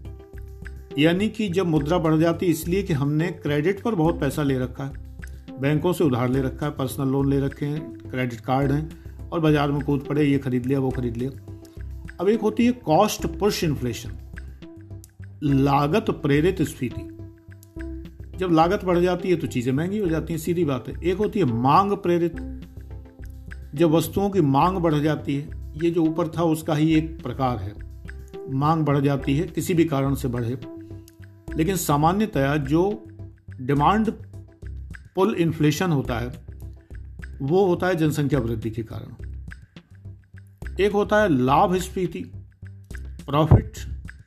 यानी 1.00 1.28
कि 1.30 1.48
जब 1.50 1.68
मुद्रा 1.68 1.98
बढ़ 2.00 2.16
जाती 2.18 2.46
है, 2.46 2.52
इसलिए 2.52 2.84
कि 2.84 2.94
हमने 2.94 3.28
क्रेडिट 3.34 3.82
पर 3.82 3.96
बहुत 3.96 4.20
पैसा 4.20 4.44
ले 4.44 4.58
रखा 4.60 4.84
है। 4.84 5.60
बैंकों 5.62 5.94
से 5.94 6.04
उधार 6.04 6.30
ले 6.30 6.42
रखा 6.42 6.66
है 6.66 6.72
पर्सनल 6.74 7.08
लोन 7.08 7.30
ले 7.30 7.40
रखे 7.40 7.66
हैं 7.66 7.82
क्रेडिट 8.02 8.40
कार्ड 8.42 8.72
हैं, 8.72 8.90
और 9.30 9.40
बाज़ार 9.40 9.72
में 9.72 9.82
कूद 9.82 10.06
पड़े, 10.10 10.24
ये 10.24 10.38
खरीद 10.38 10.66
लिया, 10.66 10.80
वो 10.80 10.90
खरीद 10.90 11.18
लिया। 11.18 11.32
अब 12.20 12.30
एक 12.30 12.42
होती 12.42 12.66
है 12.66 12.72
कॉस्ट 12.72 13.26
पुश 13.26 13.64
इन्फ्लेशन 13.64 14.12
लागत 15.44 16.06
प्रेरित 16.10 16.62
स्फीति 16.62 17.02
जब 18.38 18.52
लागत 18.52 18.86
बढ़ 18.86 19.00
जाती 19.00 19.30
है 19.30 19.36
तो 19.36 19.48
चीज़ें 19.48 19.74
महँगी 19.74 19.98
हो 19.98 20.08
जाती 20.08 20.34
हैं, 20.34 20.40
सीधी 20.40 20.66
बात 20.66 20.88
है। 20.88 21.04
एक 21.04 21.18
होती 21.18 21.40
है 21.40 21.46
मांग 21.46 21.92
प्रेरित। 21.92 22.36
जब 23.76 23.92
वस्तुओं 23.92 24.30
की 24.30 24.42
मांग 24.42 24.78
बढ़ 24.78 24.96
जाती 24.96 25.36
है, 25.36 25.50
ये 25.84 25.92
जो 25.92 26.04
ऊपर 26.04 26.28
था 26.28 26.44
उसका 26.44 26.76
ही 26.76 26.96
एक 26.96 27.24
प्रकार 27.24 27.58
है। 27.58 27.74
मांग 28.50 28.86
बढ़ 28.86 29.00
जाती 29.00 29.38
है, 29.38 29.48
किसी 29.48 29.74
भी 29.74 29.86
कारण 29.86 30.16
से 30.16 30.28
बढ़े। 30.28 30.60
लेकिन 31.56 31.76
सामान्यतया 31.76 32.58
जो 32.58 33.04
डिमांड 33.62 34.12
पुल 35.16 35.34
इन्फ्लेशन 35.34 35.92
होता 35.92 36.20
है, 36.20 36.46
वो 37.42 37.66
होता 37.66 37.88
है 37.88 37.96
जनसंख्या 37.96 38.40
वृद्धि 38.40 38.70
के 38.70 38.84
कारण। 38.84 39.27
एक 40.80 40.92
होता 40.94 41.22
है 41.22 41.30
लाभ 41.36 41.76
स्फीति 41.78 42.20
प्रॉफिट 43.26 43.78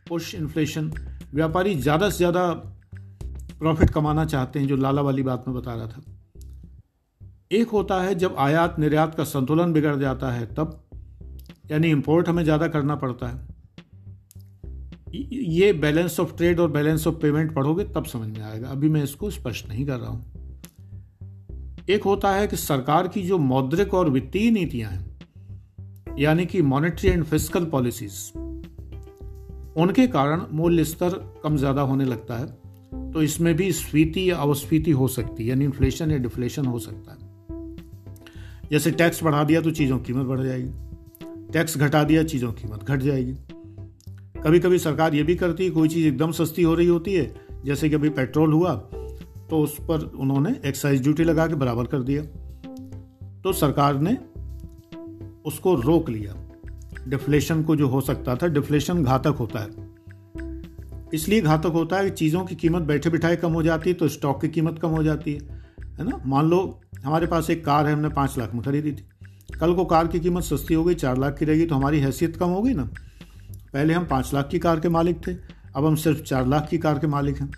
पुश 0.09 0.35
इन्फ्लेशन 0.35 0.91
व्यापारी 1.35 1.75
ज़्यादा 1.77 2.09
से 2.11 2.17
ज़्यादा 2.17 2.47
प्रॉफिट 3.59 3.91
कमाना 3.91 4.25
चाहते 4.25 4.59
हैं, 4.59 4.67
जो 4.67 4.77
लाला 4.77 5.03
वाली 5.03 5.23
बात 5.23 5.45
में 5.49 5.57
बता 5.57 5.75
रहा 5.75 5.87
था। 5.87 6.03
एक 7.53 7.69
होता 7.69 8.01
है 8.03 8.15
जब 8.15 8.37
आयात 8.39 8.79
निर्यात 8.79 9.15
का 9.15 9.25
संतुलन 9.25 9.73
बिगड़ 9.73 9.95
जाता 9.97 10.31
है, 10.33 10.47
तब 10.47 10.81
यानी 11.71 11.91
इंपोर्ट 11.91 12.29
हमें 12.29 12.43
ज़्यादा 12.45 12.69
करना 12.69 12.97
पड़ता 12.97 13.29
है। 13.29 13.49
ये 15.13 15.73
बैलेंस 15.75 16.19
ऑफ़ 16.21 16.35
ट्रेड 16.37 16.61
और 16.61 16.71
बैलेंस 16.71 17.07
ऑफ़ 17.07 17.15
पेमेंट 17.15 17.55
पढ़ोगे, 17.55 17.85
तब 17.87 18.05
समझ 18.05 18.29
में 18.29 18.45
आएगा। 18.45 18.69
अभी 18.69 18.89
मैं 18.89 19.03
इसको 19.03 19.31
स्पष्ट 19.31 19.69
नहीं 19.69 19.87
कर 19.87 19.99
रहा 19.99 20.11
हूँ। 20.11 20.25
एक 21.89 22.05
होता 22.05 22.33
है 22.33 22.47
कि 22.47 22.57
सरकार 22.57 23.09
की 23.09 23.23
जो 23.23 23.39
मौद्रिक 23.39 23.95
और 23.95 24.11
वित्तीय 24.11 24.51
नीतियाँ 24.51 24.91
हैं 24.91 25.09
यानी 26.21 26.45
कि 26.47 26.63
मॉनेटरी 26.63 27.11
एंड 27.11 27.25
फ़िज़िकल 27.25 27.65
पॉलिसीज़ 27.65 28.39
उनके 29.77 30.07
कारण 30.07 30.43
मूल्य 30.53 30.85
स्तर 30.85 31.15
कम 31.45 31.57
ज़्यादा 31.57 31.83
होने 31.83 32.05
लगता 32.05 32.39
है 32.39 32.47
तो 33.13 33.23
इसमें 33.23 33.55
भी 33.57 33.71
स्फीति 33.73 34.31
या 34.31 34.37
अवस्फीति 34.37 34.91
हो 34.91 35.09
सकती 35.09 35.43
है, 35.43 35.49
यानी 35.49 35.65
इन्फ्लेशन 35.65 36.11
या 36.11 36.19
डिफ्लेशन 36.19 36.67
हो 36.67 36.79
सकता 36.79 37.13
है। 37.13 37.19
जैसे 38.71 38.91
टैक्स 38.93 39.23
बढ़ा 39.25 39.43
दिया 39.45 39.61
तो 39.61 39.71
चीज़ों 39.71 39.99
कीमत 39.99 40.27
बढ़ 40.27 40.41
जाएगी। 40.41 41.53
टैक्स 41.53 41.77
घटा 41.79 42.03
दिया, 42.05 42.23
चीज़ों 42.25 42.53
कीमत 42.53 42.85
घट 42.85 43.01
जाएगी। 43.01 43.33
कभी 44.43 44.61
कभी 44.61 44.79
सरकार 44.79 45.15
ये 45.15 45.23
भी 45.23 45.35
करती 45.37 45.65
है, 45.65 45.71
कोई 45.71 45.89
चीज़ 45.89 46.07
एकदम 46.07 46.33
सस्ती 46.33 46.63
हो 46.63 46.75
रही 46.75 46.87
होती 46.87 47.15
है, 47.15 47.35
जैसे 47.65 47.89
कि 47.89 47.95
अभी 47.95 48.09
पेट्रोल 48.11 48.53
हुआ 48.53 48.75
तो 49.51 49.59
उस 49.59 49.77
पर 49.81 50.05
उन्होंने 50.17 50.55
एक्साइज 50.67 51.03
ड्यूटी 51.03 51.25
लगा 51.25 51.47
के 51.47 51.55
बराबर 51.55 51.87
कर 51.87 52.03
दिया। 52.03 52.23
तो 53.43 53.53
सरकार 53.55 54.01
ने 54.01 54.17
उसको 55.47 55.75
रोक 55.75 56.11
लिया। 56.11 56.35
डिफ्लेशन 57.09 57.63
को 57.63 57.77
जो 57.77 57.89
हो 57.89 58.01
सकता 58.01 58.37
था, 58.37 58.47
डिफ्लेशन 58.47 59.05
घातक 59.05 59.37
होता 59.41 59.59
है। 59.59 59.91
इसलिए 61.15 61.41
घातक 61.41 61.67
होता 61.67 61.97
है 61.97 62.05
कि 62.05 62.11
चीज़ों 62.11 62.45
की 62.45 62.55
कीमत 62.55 62.83
बैठे 62.83 63.11
बिठाए 63.11 63.37
कम 63.37 63.53
हो 63.53 63.63
जाती 63.63 63.91
है 63.91 63.95
तो 63.95 64.09
स्टॉक 64.09 64.41
की 64.41 64.49
कीमत 64.49 64.79
कम 64.83 64.89
हो 64.89 65.03
जाती 65.03 65.33
है। 65.33 65.41
है 65.99 66.09
ना? 66.09 66.23
मान 66.27 66.47
लो 66.47 66.81
हमारे 67.05 67.27
पास 67.27 67.51
एक 67.51 67.65
कार 67.65 67.87
है, 67.87 67.93
हमने 67.93 68.09
पाँच 68.09 68.39
लाख 68.39 68.55
में 68.55 68.63
खरीदी 68.63 68.93
थी। 68.93 69.05
कल 69.61 69.75
को 69.75 69.85
कार 69.85 70.07
की 70.07 70.21
कीमत 70.21 70.43
सस्ती 70.43 70.75
हो 70.75 70.85
गई, 70.85 70.95
चार 70.95 71.19
लाख 71.19 71.39
की 71.39 71.45
रहेगी 71.45 71.67
तो 71.67 71.75
हमारी 71.75 72.01
हैसियत 72.01 72.37
कम 72.37 72.47
हो 72.47 72.63
गई 72.63 72.75
ना? 72.75 72.91
पहले 73.73 73.95
हम 73.95 74.05
पाँच 74.05 74.31
लाख 74.35 74.49
की 74.49 74.59
कार 74.59 74.81
के 74.81 74.89
मालिक 74.89 75.29
थे, 75.29 75.33
अब 75.77 75.87
हम 75.87 75.95
सिर्फ़ 75.95 76.23
चार 76.23 76.47
लाख 76.47 76.69
की 76.71 76.79
कार 76.79 76.99
के 76.99 77.07
मालिक 77.07 77.41
हैं। 77.41 77.51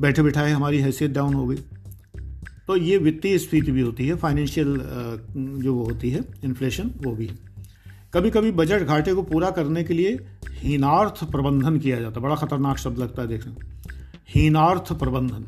बैठे 0.00 0.22
बिठाए 0.22 0.50
हमारी 0.50 0.78
हैसियत 0.78 1.10
डाउन 1.10 1.34
हो 1.34 1.46
गई। 1.46 1.58
तो 2.68 2.76
ये 2.76 2.96
वित्तीय 2.98 3.38
स्फीति 3.38 3.72
भी 3.72 3.80
होती 3.80 4.06
है 4.06 4.14
फाइनेंशियल 4.16 4.76
जो 5.36 5.74
वो 5.74 5.84
होती 5.84 6.10
है 6.10 6.24
इन्फ्लेशन 6.44 6.90
वो 6.98 7.12
भी। 7.12 7.30
कभी 8.14 8.30
कभी 8.30 8.50
बजट 8.52 8.82
घाटे 8.82 9.14
को 9.14 9.22
पूरा 9.22 9.50
करने 9.50 9.84
के 9.84 9.94
लिए 9.94 10.18
हीनार्थ 10.52 11.24
प्रबंधन 11.32 11.78
किया 11.78 12.00
जाता 12.00 12.20
है। 12.20 12.22
बड़ा 12.22 12.34
खतरनाक 12.36 12.78
शब्द 12.78 12.98
लगता 12.98 13.22
है 13.22 13.28
देखने 13.28 13.54
हीनार्थ 14.28 14.92
प्रबंधन। 14.92 15.46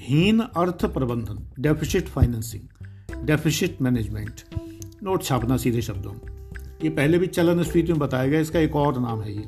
हीन 0.00 0.40
अर्थ 0.40 0.84
प्रबंधन। 0.84 1.38
Deficit 1.60 2.08
financing 2.08 3.24
deficit 3.26 3.80
management 3.82 4.42
note 5.02 5.22
छापना 5.24 5.56
सीधे 5.56 5.82
शब्दों 5.82 6.12
में। 6.12 6.20
ये 6.84 6.90
पहले 6.90 7.18
भी 7.18 7.26
चलन 7.26 7.62
स्फीति 7.62 7.92
में 7.92 7.98
बताया 7.98 8.28
गया, 8.28 8.40
इसका 8.40 8.58
एक 8.58 8.76
और 8.76 9.00
नाम 9.00 9.20
है 9.22 9.36
ये। 9.36 9.44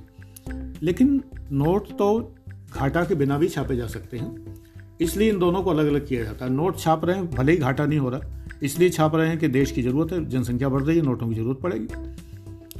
लेकिन 0.83 1.23
नोट 1.53 1.89
तो 1.99 2.35
घाटा 2.73 3.05
के 3.05 3.15
बिना 3.15 3.39
भी 3.39 3.49
छापे 3.49 3.77
जा 3.77 3.87
सकते 3.87 4.19
हैं। 4.19 4.31
इसलिए 5.01 5.31
इन 5.31 5.39
दोनों 5.39 5.63
को 5.63 5.71
अलग 5.71 5.87
अलग 5.87 6.07
किया 6.07 6.25
जाता 6.25 6.45
है। 6.45 6.51
नोट 6.53 6.79
छाप 6.79 7.05
रहे 7.05 7.17
हैं, 7.17 7.31
भले 7.31 7.53
ही 7.53 7.59
घाटा 7.59 7.87
नहीं 7.87 7.99
हो 7.99 8.09
रहा, 8.09 8.21
इसलिए 8.63 8.91
छाप 8.91 9.15
रहे 9.15 9.29
हैं 9.29 9.39
कि 9.39 9.49
देश 9.49 9.71
की 9.73 9.83
ज़रूरत 9.83 10.13
है, 10.13 10.25
जनसंख्या 10.29 10.69
बढ़ 10.69 10.83
रही 10.83 10.97
है, 10.97 11.03
नोटों 11.05 11.29
की 11.29 11.35
ज़रूरत 11.35 11.61
पड़ेगी। 11.61 11.87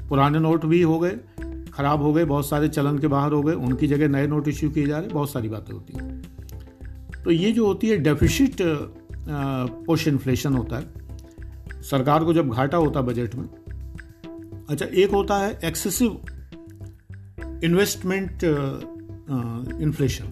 पुराने 0.09 0.39
नोट 0.39 0.65
भी 0.67 0.81
हो 0.83 0.99
गए, 0.99 1.11
खराब 1.73 2.03
हो 2.03 2.13
गए, 2.13 2.25
बहुत 2.25 2.49
सारे 2.49 2.69
चलन 2.69 2.99
के 2.99 3.07
बाहर 3.07 3.33
हो 3.33 3.43
गए, 3.43 3.55
उनकी 3.55 3.87
जगह 3.87 4.09
नए 4.09 4.27
नोट 4.27 4.49
इश्यू 4.49 4.71
किए 4.71 4.87
जा 4.87 4.99
रहे 4.99 5.09
बहुत 5.09 5.31
सारी 5.31 5.49
बातें 5.49 5.73
होती 5.75 5.97
हैं। 5.97 7.23
तो 7.25 7.31
ये 7.31 7.53
जो 7.53 7.67
होती 7.67 7.89
है 7.89 7.97
डेफिसिट 7.99 8.57
पुश 9.87 10.07
इन्फ्लेशन 10.09 10.55
होता 10.55 10.77
है, 10.77 10.85
सरकार 11.83 12.25
को 12.25 12.33
जब 12.35 12.51
घाटा 12.51 12.77
होता 12.77 13.01
है 13.01 13.07
बजट 13.07 13.35
में 13.35 13.49
अच्छा 14.69 14.87
एक 14.87 15.11
होता 15.11 15.37
है 15.39 15.59
एक्सेसिव 15.65 16.21
इन्वेस्टमेंट 17.65 18.45
इन्फ्लेशन। 19.83 20.25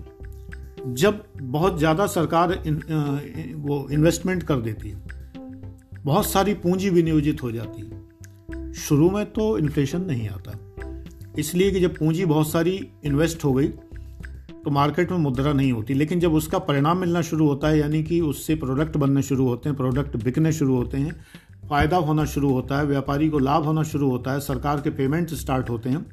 जब 0.89 1.23
बहुत 1.43 1.79
ज़्यादा 1.79 2.07
सरकार 2.07 2.53
इन, 2.67 2.77
वो 3.57 3.89
इन्वेस्टमेंट 3.91 4.43
कर 4.43 4.61
देती 4.61 4.91
है 4.91 5.03
बहुत 5.97 6.27
सारी 6.27 6.55
पूंजी 6.57 6.91
विनियोजित 6.91 7.43
हो 7.43 7.51
जाती 7.53 7.83
है 7.83 8.73
शुरू 8.79 9.11
में 9.11 9.25
तो 9.33 9.57
इन्फ्लेशन 9.59 10.03
नहीं 10.03 10.29
आता। 10.29 10.59
इसलिए 11.39 11.71
कि 11.71 11.81
जब 11.81 11.97
पूंजी 11.97 12.25
बहुत 12.25 12.51
सारी 12.51 12.81
इन्वेस्ट 13.05 13.45
हो 13.45 13.53
गई 13.53 13.69
तो 14.65 14.71
मार्केट 14.71 15.11
में 15.11 15.19
मुद्रा 15.19 15.53
नहीं 15.53 15.73
होती। 15.73 15.95
लेकिन 15.95 16.21
जब 16.21 16.35
उसका 16.35 16.59
परिणाम 16.61 16.99
मिलना 16.99 17.23
शुरू 17.23 17.47
होता 17.49 17.69
है 17.69 17.79
यानी 17.79 18.03
कि 18.03 18.21
उससे 18.21 18.55
प्रोडक्ट 18.55 18.97
बनने 18.97 19.23
शुरू 19.23 19.47
होते 19.49 19.69
हैं 19.69 19.77
प्रोडक्ट 19.77 20.17
बिकने 20.25 20.53
शुरू 20.53 20.77
होते 20.77 20.99
हैं 20.99 21.13
फ़ायदा 21.69 21.97
होना 21.99 22.25
शुरू 22.27 22.51
होता 22.53 22.79
है 22.79 22.87
व्यापारी 22.87 23.29
को 23.29 23.39
लाभ 23.39 23.65
होना 23.65 23.83
शुरू 23.83 24.11
होता 24.11 24.33
है 24.33 24.41
सरकार 24.41 24.81
के 24.81 24.91
पेमेंट 24.91 25.35
स्टार्ट 25.35 25.71
होते 25.71 25.89
हैं। 25.89 26.07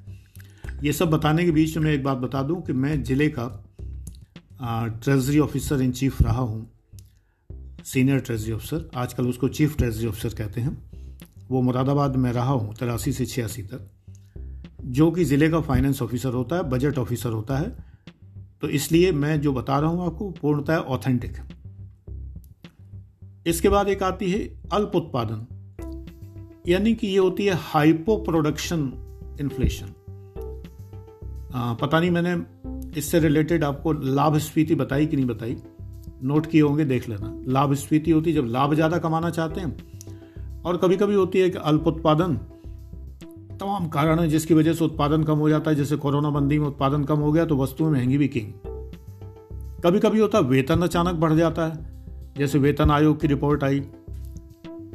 ये 0.83 0.93
सब 0.93 1.09
बताने 1.09 1.45
के 1.45 1.51
बीच 1.51 1.77
में 1.77 1.91
एक 1.91 2.03
बात 2.03 2.17
बता 2.17 2.41
दूँ 2.43 2.61
कि 2.61 2.73
मैं 2.73 3.01
ज़िले 3.03 3.27
का 3.29 3.45
ट्रेजरी 4.61 5.39
ऑफिसर 5.39 5.81
इन 5.81 5.91
चीफ 5.91 6.21
रहा 6.21 6.41
हूँ। 6.41 6.67
सीनियर 7.83 8.19
ट्रेजरी 8.19 8.51
ऑफिसर 8.51 8.89
आजकल 8.95 9.27
उसको 9.27 9.47
चीफ 9.49 9.77
ट्रेजरी 9.77 10.07
ऑफिसर 10.07 10.35
कहते 10.35 10.61
हैं। 10.61 10.77
वो 11.49 11.61
मुरादाबाद 11.61 12.15
में 12.15 12.31
रहा 12.33 12.51
हूँ, 12.51 12.73
तिरासी 12.75 13.13
से 13.13 13.25
छियासी 13.25 13.63
तक। 13.63 13.89
जो 14.81 15.11
कि 15.11 15.23
ज़िले 15.23 15.49
का 15.49 15.61
फाइनेंस 15.61 16.01
ऑफिसर 16.01 16.33
होता 16.33 16.55
है 16.55 16.63
बजट 16.63 16.97
ऑफिसर 16.97 17.29
होता 17.29 17.57
है। 17.57 17.69
तो 18.61 18.69
इसलिए 18.69 19.11
मैं 19.11 19.39
जो 19.41 19.53
बता 19.53 19.79
रहा 19.79 19.89
हूँ 19.89 20.05
आपको, 20.05 20.29
पूर्णतः 20.31 20.77
ऑथेंटिक 20.77 21.37
है। 21.37 21.47
इसके 23.47 23.69
बाद 23.69 23.89
एक 23.89 24.03
आती 24.03 24.31
है 24.31 24.39
अल्प 24.73 24.95
उत्पादन। 24.95 25.45
यानी 26.67 26.93
कि 26.95 27.07
ये 27.07 27.17
होती 27.17 27.45
है 27.45 27.53
हाइपो 27.55 28.17
प्रोडक्शन 28.17 28.91
इन्फ्लेशन 29.41 29.93
पता 31.81 31.99
नहीं 31.99 32.11
मैंने 32.11 32.35
इससे 32.97 33.19
रिलेटेड 33.19 33.63
आपको 33.63 33.93
लाभ 33.93 34.37
स्फीति 34.39 34.75
बताई 34.75 35.05
कि 35.05 35.15
नहीं 35.15 35.25
बताई? 35.25 35.55
नोट 36.23 36.45
किए 36.45 36.61
होंगे, 36.61 36.85
देख 36.85 37.07
लेना। 37.09 37.33
लाभ 37.49 37.73
स्फीति 37.75 38.11
होती 38.11 38.29
है 38.29 38.35
जब 38.35 38.47
लाभ 38.47 38.73
ज़्यादा 38.73 38.97
कमाना 38.97 39.29
चाहते 39.29 39.61
हैं, 39.61 40.61
और 40.63 40.77
कभी 40.77 40.97
कभी 40.97 41.15
होती 41.15 41.39
है 41.39 41.49
कि 41.49 41.57
अल्प 41.59 41.87
उत्पादन, 41.87 42.35
तमाम 43.57 43.87
कारण 43.87 44.19
है 44.19 44.27
जिसकी 44.27 44.53
वजह 44.53 44.73
से 44.73 44.85
उत्पादन 44.85 45.23
कम 45.23 45.37
हो 45.37 45.49
जाता 45.49 45.71
है। 45.71 45.77
जैसे 45.77 45.95
कोरोना 45.97 46.29
बंदी 46.29 46.59
में 46.59 46.67
उत्पादन 46.67 47.03
कम 47.03 47.19
हो 47.19 47.31
गया 47.31 47.45
तो 47.45 47.57
वस्तुएँ 47.57 47.91
महँगी 47.91 48.17
भी 48.17 48.17
बिकेंगी। 48.19 48.53
कभी 49.83 49.99
कभी 49.99 50.19
होता 50.19 50.37
है, 50.37 50.43
वेतन 50.45 50.81
अचानक 50.81 51.15
बढ़ 51.15 51.33
जाता 51.33 51.65
है। 51.65 52.33
जैसे 52.37 52.59
वेतन 52.59 52.91
आयोग 52.91 53.19
की 53.21 53.27
रिपोर्ट 53.27 53.63
आई 53.63 53.79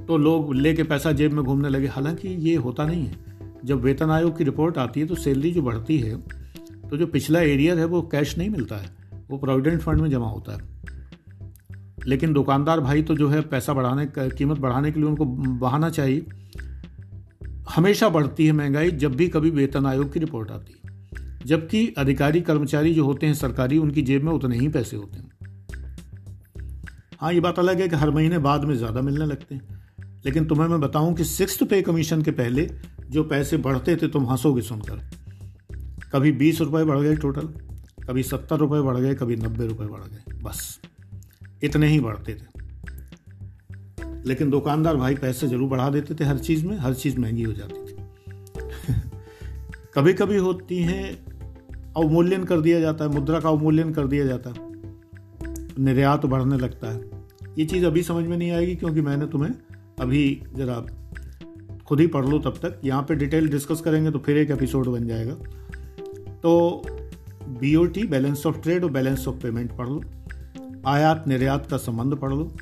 तो 0.07 0.17
लोग 0.17 0.55
लेके 0.55 0.83
पैसा 0.83 1.13
जेब 1.13 1.33
में 1.33 1.45
घूमने 1.45 1.69
लगे। 1.69 1.87
हालाँकि 1.87 2.29
ये 2.29 2.55
होता 2.57 2.87
नहीं 2.87 3.07
है। 3.07 3.19
जब 3.65 3.81
वेतन 3.81 4.11
आयोग 4.11 4.37
की 4.39 4.45
रिपोर्ट 4.45 4.79
आती 4.79 5.01
है 5.01 5.07
तो 5.07 5.15
सैलरी 5.17 5.51
जो 5.53 5.63
बढ़ती 5.63 5.99
है 5.99 6.15
तो 6.91 6.97
जो 6.97 7.07
पिछला 7.07 7.41
एरियर 7.41 7.79
है 7.79 7.85
वो 7.85 8.03
कैश 8.03 8.37
नहीं 8.39 8.51
मिलता 8.51 8.77
है, 8.77 8.91
वो 9.31 9.39
प्रोविडेंट 9.39 9.81
फंड 9.81 10.01
में 10.01 10.11
जमा 10.11 10.29
होता 10.29 10.53
है। 10.53 10.69
लेकिन 12.07 12.33
दुकानदार 12.33 12.81
भाई 12.81 13.03
तो 13.03 13.15
जो 13.17 13.29
है 13.29 13.41
पैसा 13.41 13.73
बढ़ाने 13.75 14.07
कीमत 14.19 14.59
बढ़ाने 14.59 14.93
के 14.93 15.01
लिए 15.01 15.09
उनको 15.09 15.25
बहाना 15.25 15.91
चाहिए। 15.91 16.27
हमेशा 17.71 18.09
बढ़ती 18.09 18.47
है 18.47 18.53
महँगाई 18.53 18.91
जब 18.91 19.15
भी 19.17 19.29
कभी 19.29 19.51
वेतन 19.51 19.87
आयोग 19.87 20.13
की 20.13 20.21
रिपोर्ट 20.21 20.51
आती 20.51 20.73
है। 20.75 20.79
जबकि 21.47 21.87
अधिकारी 21.99 22.41
कर्मचारी 22.41 22.95
जो 22.95 23.05
होते 23.05 23.27
हैं 23.27 23.35
सरकारी, 23.35 23.79
उनकी 23.79 24.03
जेब 24.03 24.25
में 24.25 24.33
उतने 24.33 24.59
ही 24.59 24.69
पैसे 24.69 24.97
होते 24.97 25.19
हैं। 25.19 25.29
हाँ 27.21 27.33
ये 27.33 27.41
बात 27.41 27.59
अलग 27.59 27.81
है 27.81 27.89
कि 27.89 27.97
हर 27.97 28.11
महीने 28.11 28.39
बाद 28.39 28.65
में 28.65 28.75
ज़्यादा 28.75 29.01
मिलने 29.01 29.27
लगते 29.27 29.55
हैं। 29.55 29.79
लेकिन 30.25 30.45
तुम्हें 30.45 30.69
मैं 30.69 30.81
बताऊँ 30.81 31.15
कि 31.15 31.25
सिक्स 31.25 31.63
पे 31.63 31.81
कमीशन 31.83 32.23
के 32.23 32.31
पहले 32.31 32.69
जो 33.11 33.25
पैसे 33.25 33.57
बढ़ते 33.57 33.97
थे, 33.97 34.09
तुम 34.09 34.27
हंसोगे 34.27 34.63
सुनकर। 34.63 35.20
कभी 36.13 36.33
बीस 36.33 36.61
रुपये 36.61 36.85
बढ़ 36.85 36.99
गए 36.99 37.17
टोटल 37.17 37.49
कभी 38.07 38.23
सत्तर 38.23 38.57
रुपये 38.57 38.81
बढ़ 38.81 38.97
गए, 38.97 39.15
कभी 39.15 39.37
नब्बे 39.37 39.67
रुपये 39.67 39.87
बढ़ 39.87 40.01
गए, 40.01 40.43
बस। 40.43 40.81
इतने 41.63 41.87
ही 41.89 42.01
बढ़ते 42.01 42.35
थे। 42.35 42.61
लेकिन 44.27 44.51
दुकानदार 44.51 44.97
भाई 44.97 45.15
पैसे 45.15 45.49
ज़रूर 45.49 45.69
बढ़ा 45.69 45.91
देते 45.91 46.15
थे 46.15 46.25
हर 46.25 46.39
चीज़ 46.39 46.67
में, 46.67 46.79
हर 46.79 46.95
चीज़ 46.95 47.19
महँगी 47.19 47.43
हो 47.43 47.53
जाती 47.53 47.93
थी। 47.93 47.97
कभी 49.95 50.13
कभी 50.13 50.37
होती 50.37 50.79
हैं, 50.79 51.25
अवमूल्यन 51.97 52.45
कर 52.45 52.61
दिया 52.61 52.81
जाता 52.81 53.05
है, 53.05 53.11
मुद्रा 53.11 53.41
का 53.41 53.49
अवमूल्यन 53.49 53.93
कर 53.93 54.07
दिया 54.07 54.25
जाता 54.27 54.51
है। 54.51 54.57
निर्यात 55.79 56.27
बढ़ने 56.27 56.59
लगता 56.59 56.91
है। 56.91 57.01
ये 57.59 57.65
चीज़ 57.65 57.87
अभी 57.87 58.03
समझ 58.03 58.27
में 58.27 58.37
नहीं 58.37 58.51
आएगी 58.51 58.77
क्योंकि 58.77 59.01
मैंने 59.01 59.27
तुम्हें 59.27 59.51
अभी 60.01 60.43
ज़रा 60.55 60.87
खुद 61.87 62.01
ही 62.01 62.07
पढ़ 62.07 62.27
लो 62.27 62.39
तब 62.39 62.51
तक। 62.51 62.81
यहाँ 62.85 63.03
पे 63.03 63.15
डिटेल 63.15 63.49
डिस्कस 63.49 63.81
करेंगे 63.81 64.11
तो 64.11 64.19
फिर 64.19 64.37
एक 64.37 64.51
एपिसोड 64.51 64.87
बन 64.87 65.07
जाएगा। 65.07 65.37
तो 66.43 66.83
B 67.49 67.77
O 67.77 67.85
T 67.85 68.03
balance 68.03 68.47
of 68.47 68.59
trade 68.59 68.85
और 68.85 68.91
बैलेंस 68.91 69.29
ऑफ़ 69.29 69.37
पेमेंट 69.37 69.77
पढ़ 69.77 69.89
लो। 69.89 70.03
आयात 70.87 71.25
निर्यात 71.29 71.67
का 71.67 71.77
संबंध 71.77 72.15
पढ़ 72.15 72.31
लो। 72.31 72.57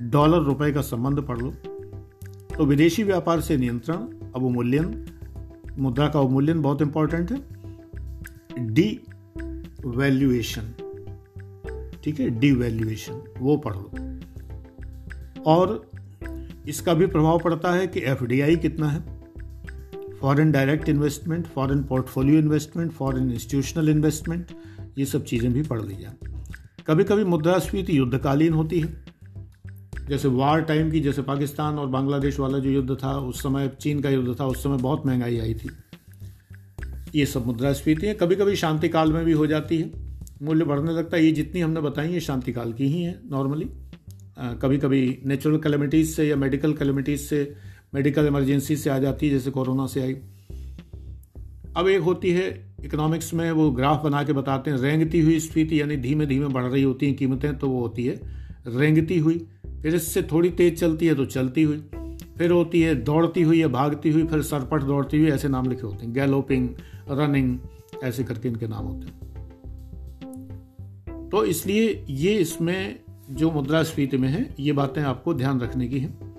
डॉलर 0.00 0.38
रुपए 0.38 0.72
का 0.72 0.80
संबंध 0.80 1.20
पढ़ 1.20 1.38
लो। 1.38 1.50
तो 2.56 2.64
विदेशी 2.64 3.02
व्यापार 3.02 3.40
से 3.40 3.56
नियंत्रण, 3.56 3.96
अवमूल्यन, 4.36 5.06
मुद्रा 5.78 6.08
का 6.08 6.18
अवमूल्यन 6.20 6.62
बहुत 6.62 6.82
इंपॉर्टेंट 6.82 7.30
है। 7.32 7.62
डी 8.74 9.00
वैल्यूएशन 9.86 10.74
ठीक 12.04 12.20
है? 12.20 12.30
डी 12.30 12.52
वैल्यूएशन 12.52 13.22
वो 13.38 13.56
पढ़ 13.56 13.74
लो। 13.74 13.90
और 15.46 15.90
इसका 16.68 16.94
भी 16.94 17.06
प्रभाव 17.06 17.38
पड़ता 17.38 17.72
है 17.72 17.86
कि 17.86 18.00
एफडीआई 18.00 18.56
कितना 18.56 18.88
है। 18.88 19.21
Foreign 20.22 20.52
direct 20.52 20.88
investment, 20.88 21.46
foreign 21.46 21.82
portfolio 21.82 22.38
investment, 22.38 22.92
foreign 22.92 23.30
institutional 23.30 23.88
investment, 23.88 24.46
ये 24.98 25.04
सब 25.04 25.24
चीज़ें 25.24 25.52
भी 25.52 25.62
पढ़ 25.62 25.82
ली 25.82 25.96
जाए 25.96 26.30
कभी 26.86 27.04
कभी 27.04 27.24
मुद्रास्फीति 27.24 27.98
युद्धकालीन 27.98 28.52
होती 28.52 28.80
है। 28.80 29.04
जैसे 30.08 30.28
वार 30.28 30.60
टाइम 30.60 30.90
की, 30.90 31.00
जैसे 31.00 31.22
पाकिस्तान 31.22 31.78
और 31.78 31.86
बांग्लादेश 31.86 32.38
वाला 32.40 32.58
जो 32.58 32.70
युद्ध 32.70 32.94
था, 32.94 33.18
उस 33.18 33.42
समय 33.42 33.70
चीन 33.80 34.00
का 34.00 34.10
युद्ध 34.10 34.40
था, 34.40 34.46
उस 34.46 34.62
समय 34.62 34.76
बहुत 34.76 35.06
महँगाई 35.06 35.38
आई 35.38 35.54
थी। 35.54 35.70
ये 37.14 37.26
सब 37.26 37.46
मुद्रास्फीति 37.46 38.06
है। 38.06 38.14
कभी 38.14 38.34
कभी 38.34 38.56
शांति 38.56 38.88
काल 38.88 39.12
में 39.12 39.24
भी 39.24 39.32
हो 39.32 39.46
जाती 39.46 39.78
है। 39.78 39.90
मूल्य 40.42 40.64
बढ़ने 40.64 40.92
लगता 40.92 41.16
है। 41.16 41.24
ये 41.24 41.32
जितनी 41.32 41.60
हमने 41.60 41.80
बताई 41.80 42.08
ये 42.08 42.20
शांति 42.20 42.52
काल 42.52 42.72
की 42.72 42.86
ही 42.86 43.02
है 43.02 43.20
नॉर्मली 43.30 43.68
कभी 44.38 44.78
कभी 44.78 45.18
नेचुरल 45.26 45.56
कैलमिटीज़ 45.56 46.14
से 46.14 46.28
या 46.28 46.36
मेडिकल 46.36 46.72
कैलमिटीज़ 46.72 47.20
से 47.20 47.71
मेडिकल 47.94 48.26
इमरजेंसी 48.26 48.76
से 48.76 48.90
आ 48.90 48.98
जाती 48.98 49.26
है, 49.26 49.32
जैसे 49.32 49.50
कोरोना 49.50 49.86
से 49.86 50.02
आई। 50.02 50.16
अब 51.76 51.88
एक 51.88 52.00
होती 52.00 52.30
है 52.30 52.74
इकोनॉमिक्स 52.84 53.34
में, 53.34 53.50
वो 53.52 53.70
ग्राफ 53.70 54.02
बना 54.04 54.22
के 54.24 54.32
बताते 54.32 54.70
हैं, 54.70 54.78
रेंगती 54.78 55.20
हुई 55.20 55.40
स्फीति 55.40 55.80
यानी 55.80 55.96
धीमे 55.96 56.26
धीमे 56.26 56.46
बढ़ 56.46 56.64
रही 56.64 56.82
होती 56.82 57.06
हैं 57.06 57.16
कीमतें 57.16 57.58
तो 57.58 57.68
वो 57.68 57.80
होती 57.80 58.04
है 58.06 58.20
रेंगती 58.66 59.18
हुई। 59.18 59.46
फिर 59.82 59.94
इससे 59.94 60.22
थोड़ी 60.22 60.50
तेज 60.50 60.80
चलती 60.80 61.06
है 61.06 61.14
तो 61.14 61.24
चलती 61.24 61.62
हुई। 61.62 61.76
फिर 62.38 62.50
होती 62.50 62.82
है 62.82 62.94
दौड़ती 62.94 63.42
हुई 63.42 63.60
या 63.60 63.68
भागती 63.68 64.10
हुई, 64.10 64.24
फिर 64.26 64.42
सरपट 64.42 64.82
दौड़ती 64.82 65.18
हुई, 65.18 65.30
ऐसे 65.30 65.48
नाम 65.48 65.68
लिखे 65.70 65.82
होते 65.82 66.06
हैं। 66.06 66.14
गैलोपिंग, 66.14 66.68
रनिंग, 67.08 67.58
ऐसे 68.04 68.24
करके 68.24 68.48
इनके 68.48 68.66
नाम 68.66 68.84
होते 68.84 69.06
हैं। 69.06 69.32
तो 71.28 71.44
इसलिए 71.44 72.04
ये 72.10 72.32
इसमें 72.34 73.00
जो 73.30 73.50
मुद्रास्फीति 73.50 74.16
में 74.16 74.28
है, 74.28 74.54
ये 74.60 74.72
बातें 74.72 75.02
आपको 75.02 75.34
ध्यान 75.34 75.60
रखने 75.60 75.88
की 75.88 75.98
हैं। 75.98 76.31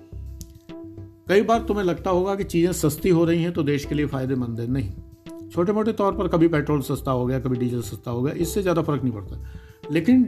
कई 1.26 1.42
बार 1.42 1.60
तुम्हें 1.62 1.84
लगता 1.84 2.10
होगा 2.10 2.34
कि 2.34 2.44
चीज़ें 2.44 2.72
सस्ती 2.74 3.08
हो 3.08 3.24
रही 3.24 3.42
हैं 3.42 3.52
तो 3.52 3.62
देश 3.62 3.84
के 3.84 3.94
लिए 3.94 4.06
फ़ायदेमंद 4.06 4.60
है। 4.60 4.66
नहीं। 4.68 5.48
छोटे 5.50 5.72
मोटे 5.72 5.92
तौर 5.92 6.12
पर 6.12 6.28
कभी 6.28 6.48
पेट्रोल 6.48 6.80
सस्ता 6.82 7.10
हो 7.10 7.26
गया, 7.26 7.38
कभी 7.40 7.56
डीजल 7.58 7.82
सस्ता 7.82 8.10
हो 8.10 8.22
गया, 8.22 8.34
इससे 8.34 8.62
ज़्यादा 8.62 8.82
फ़र्क 8.82 9.02
नहीं 9.02 9.12
पड़ता। 9.12 9.90
लेकिन 9.92 10.22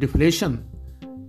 डिफ्लेशन 0.00 0.58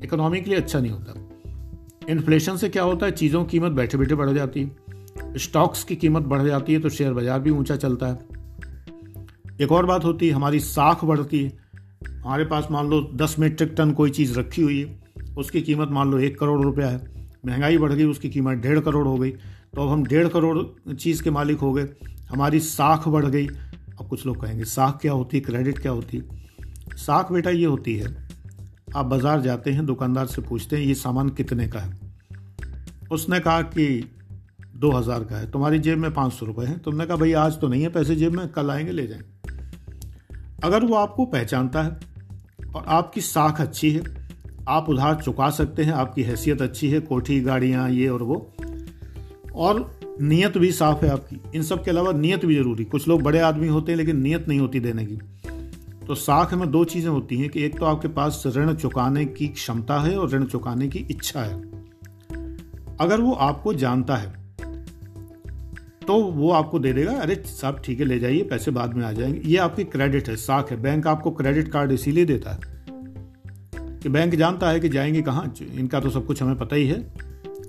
इकोनॉमी 0.03 0.41
के 0.41 0.49
लिए 0.49 0.59
अच्छा 0.59 0.79
नहीं 0.79 0.91
होता। 0.91 2.11
इन्फ्लेशन 2.11 2.57
से 2.57 2.69
क्या 2.69 2.83
होता 2.83 3.05
है? 3.05 3.11
चीज़ों 3.13 3.43
की 3.43 3.51
कीमत 3.51 3.71
बैठे 3.71 3.97
बैठे 3.97 4.15
बढ़ 4.15 4.31
जाती 4.31 4.61
है। 4.61 5.37
स्टॉक्स 5.37 5.83
की 5.83 5.95
कीमत 5.95 6.23
बढ़ 6.23 6.43
जाती 6.43 6.73
है 6.73 6.79
तो 6.79 6.89
शेयर 6.89 7.13
बाज़ार 7.13 7.39
भी 7.39 7.49
ऊँचा 7.49 7.75
चलता 7.77 8.07
है। 8.07 8.19
एक 9.61 9.71
और 9.71 9.85
बात 9.85 10.05
होती 10.05 10.27
है, 10.27 10.33
हमारी 10.33 10.59
साख 10.59 11.05
बढ़ती 11.05 11.43
है। 11.43 11.51
हमारे 12.15 12.45
पास 12.45 12.67
मान 12.71 12.89
लो 12.89 13.01
दस 13.15 13.35
मीट्रिक 13.39 13.73
टन 13.77 13.91
कोई 13.93 14.09
चीज़ 14.11 14.39
रखी 14.39 14.61
हुई 14.61 14.79
है, 14.79 14.99
उसकी 15.37 15.61
कीमत 15.61 15.89
मान 15.91 16.11
लो 16.11 16.19
एक 16.19 16.39
करोड़ 16.39 16.61
रुपया 16.61 16.87
है। 16.87 17.14
महँगाई 17.45 17.77
बढ़ 17.77 17.93
गई, 17.93 18.03
उसकी 18.03 18.29
कीमत 18.29 18.57
डेढ़ 18.57 18.79
करोड़ 18.79 19.07
हो 19.07 19.17
गई। 19.17 19.31
तो 19.31 19.81
अब 19.81 19.89
हम 19.89 20.05
डेढ़ 20.05 20.27
करोड़ 20.27 20.93
चीज़ 20.93 21.23
के 21.23 21.29
मालिक 21.29 21.59
हो 21.59 21.73
गए। 21.73 21.87
हमारी 22.29 22.59
साख 22.59 23.07
बढ़ 23.07 23.25
गई। 23.25 23.47
अब 23.47 24.07
कुछ 24.09 24.25
लोग 24.25 24.41
कहेंगे, 24.41 24.63
साख 24.63 24.99
क्या 25.01 25.11
होती, 25.11 25.39
क्रेडिट 25.39 25.79
क्या 25.79 25.91
होती? 25.91 26.23
साख 26.95 27.31
बेटा 27.31 27.49
ये 27.49 27.65
होती 27.65 27.95
है, 27.95 28.27
आप 28.95 29.05
बाज़ार 29.05 29.41
जाते 29.41 29.71
हैं, 29.71 29.85
दुकानदार 29.85 30.25
से 30.25 30.41
पूछते 30.41 30.75
हैं, 30.75 30.83
ये 30.83 30.95
सामान 30.95 31.29
कितने 31.29 31.67
का 31.67 31.79
है? 31.79 31.99
उसने 33.11 33.39
कहा 33.39 33.61
कि 33.61 34.11
दो 34.75 34.91
हज़ार 34.91 35.23
का 35.23 35.37
है। 35.37 35.51
तुम्हारी 35.51 35.79
जेब 35.79 35.97
में 35.97 36.13
पाँच 36.13 36.33
सौ 36.33 36.45
रुपये 36.45 36.65
हैं। 36.65 36.79
तुमने 36.79 37.05
कहा, 37.05 37.17
भाई, 37.17 37.33
आज 37.33 37.59
तो 37.59 37.67
नहीं 37.67 37.81
है 37.81 37.89
पैसे 37.89 38.15
जेब 38.15 38.33
में, 38.33 38.47
कल 38.47 38.69
आएँगे, 38.69 38.91
ले 38.91 39.07
जाएँगे 39.07 39.53
अगर 40.63 40.85
वो 40.85 40.95
आपको 40.95 41.25
पहचानता 41.25 41.83
है 41.83 41.99
और 42.75 42.85
आपकी 42.87 43.21
साख 43.21 43.61
अच्छी 43.61 43.91
है 43.91 44.24
आप 44.69 44.89
उधार 44.89 45.15
चुका 45.15 45.49
सकते 45.49 45.83
हैं, 45.83 45.93
आपकी 45.93 46.23
हैसियत 46.23 46.61
अच्छी 46.61 46.89
है, 46.89 46.99
कोठी 46.99 47.41
गाड़ियाँ, 47.41 47.89
ये 47.89 48.07
और 48.07 48.23
वो। 48.23 48.53
और 49.55 49.99
नीयत 50.21 50.57
भी 50.57 50.71
साफ़ 50.71 51.05
है 51.05 51.11
आपकी। 51.11 51.41
इन 51.55 51.63
सब 51.63 51.83
के 51.83 51.91
अलावा 51.91 52.11
नीयत 52.11 52.45
भी 52.45 52.55
ज़रूरी। 52.55 52.83
कुछ 52.83 53.07
लोग 53.07 53.21
बड़े 53.21 53.39
आदमी 53.39 53.67
होते 53.67 53.91
हैं, 53.91 53.97
लेकिन 53.97 54.21
नीयत 54.21 54.47
नहीं 54.47 54.59
होती 54.59 54.79
देने 54.79 55.05
की। 55.05 55.19
तो 56.07 56.15
साख 56.15 56.53
में 56.53 56.71
दो 56.71 56.83
चीज़ें 56.83 57.09
होती 57.09 57.37
हैं 57.37 57.49
कि 57.49 57.63
एक 57.63 57.79
तो 57.79 57.85
आपके 57.85 58.07
पास 58.07 58.43
ऋण 58.47 58.73
चुकाने 58.73 59.25
की 59.25 59.47
क्षमता 59.47 59.99
है 59.99 60.17
और 60.17 60.29
ऋण 60.29 60.45
चुकाने 60.45 60.87
की 60.87 60.99
इच्छा 60.99 61.41
है। 61.41 61.61
अगर 63.01 63.21
वो 63.21 63.31
आपको 63.31 63.73
जानता 63.73 64.15
है 64.15 64.45
तो 66.07 66.23
वो 66.23 66.51
आपको 66.51 66.79
दे 66.79 66.93
देगा, 66.93 67.11
अरे 67.11 67.35
साहब, 67.35 67.81
ठीक 67.85 67.99
है, 67.99 68.05
ले 68.05 68.19
जाइए, 68.19 68.43
पैसे 68.43 68.71
बाद 68.71 68.93
में 68.93 69.05
आ 69.05 69.11
जाएँगे। 69.11 69.49
ये 69.49 69.57
आपकी 69.57 69.83
क्रेडिट 69.83 70.29
है, 70.29 70.35
साख 70.35 70.71
है। 70.71 70.81
बैंक 70.81 71.07
आपको 71.07 71.31
क्रेडिट 71.31 71.67
कार्ड 71.67 71.91
इसीलिए 71.91 72.25
देता 72.25 72.51
है। 72.51 72.74
कि 74.05 74.09
बैंक 74.09 74.35
जानता 74.35 74.69
है 74.69 74.79
कि 74.79 74.89
जाएँगे 74.89 75.21
कहाँ? 75.21 75.53
इनका 75.73 75.99
तो 75.99 76.09
सब 76.09 76.25
कुछ 76.25 76.43
हमें 76.43 76.57
पता 76.57 76.75
ही 76.75 76.87
है। 76.87 77.13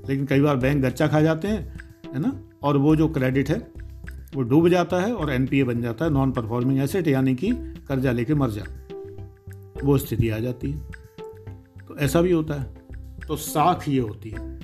लेकिन 0.08 0.26
कई 0.26 0.40
बार 0.40 0.56
बैंक 0.56 0.84
गच्चा 0.84 1.06
खा 1.06 1.20
जाते 1.20 1.48
हैं, 1.48 1.80
है 2.14 2.20
ना? 2.20 2.40
और 2.62 2.76
वो 2.76 2.96
जो 2.96 3.08
क्रेडिट 3.08 3.50
है, 3.50 3.56
वो 4.34 4.42
डूब 4.42 4.68
जाता 4.68 5.00
है 5.00 5.14
और 5.14 5.32
एनपीए 5.32 5.64
बन 5.64 5.82
जाता 5.82 6.04
है 6.04 6.10
नॉन 6.10 6.32
परफॉर्मिंग 6.32 6.80
एसेट 6.80 7.08
यानी 7.08 7.34
कि 7.34 7.50
कर्जा 7.88 8.12
लेके 8.12 8.34
मर 8.34 8.50
जा 8.50 8.62
वो 9.84 9.98
स्थिति 9.98 10.30
आ 10.30 10.38
जाती 10.38 10.70
है। 10.70 10.78
तो 11.88 11.96
ऐसा 11.98 12.22
भी 12.22 12.32
होता 12.32 12.54
है। 12.54 12.74
तो 13.28 13.36
साख 13.36 13.88
ये 13.88 14.00
होती 14.00 14.30
है। 14.30 14.60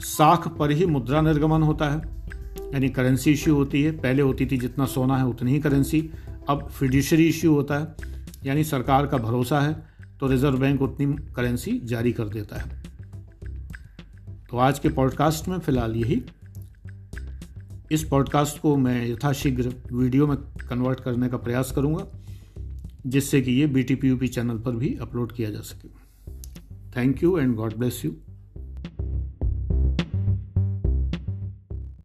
साख 0.00 0.48
पर 0.48 0.70
ही 0.70 0.86
मुद्रा 0.86 1.20
निर्गमन 1.20 1.62
होता 1.62 1.90
है। 1.90 2.02
यानी 2.74 2.88
करेंसी 2.88 3.32
इश्यू 3.32 3.54
होती 3.54 3.82
है। 3.82 3.92
पहले 3.92 4.22
होती 4.22 4.46
थी 4.46 4.58
जितना 4.58 4.86
सोना 4.86 5.16
है 5.16 5.26
उतनी 5.26 5.52
ही 5.52 5.58
करेंसी 5.58 6.10
अब 6.48 6.68
फिड्यूशरी 6.68 7.28
इश्यू 7.28 7.54
होता 7.54 7.78
है। 7.78 7.88
यानी 8.44 8.64
सरकार 8.64 9.06
का 9.06 9.16
भरोसा 9.16 9.60
है। 9.60 9.97
तो 10.20 10.26
रिज़र्व 10.26 10.58
बैंक 10.58 10.82
उतनी 10.82 11.32
करेंसी 11.34 11.80
जारी 11.84 12.12
कर 12.12 12.28
देता 12.28 12.56
है। 12.56 12.82
तो 14.50 14.56
आज 14.56 14.78
के 14.78 14.88
पॉडकास्ट 14.88 15.48
में 15.48 15.58
फ़िलहाल 15.58 15.96
यही। 15.96 16.22
इस 17.92 18.04
पॉडकास्ट 18.04 18.60
को 18.60 18.76
मैं 18.76 19.08
यथाशीघ्र 19.08 19.72
वीडियो 19.92 20.26
में 20.26 20.36
कन्वर्ट 20.38 21.00
करने 21.00 21.28
का 21.28 21.36
प्रयास 21.36 21.72
करूँगा, 21.72 22.06
जिससे 23.06 23.40
कि 23.40 23.52
ये 23.52 23.66
बी 23.66 23.82
टी 23.82 24.28
चैनल 24.28 24.58
पर 24.58 24.72
भी 24.72 24.98
अपलोड 25.00 25.32
किया 25.32 25.50
जा 25.50 25.60
सके। 25.60 25.88
Thank 26.96 27.22
you 27.22 27.38
and 27.38 27.54
God 27.54 27.76
bless 27.76 28.02
you 28.04 28.16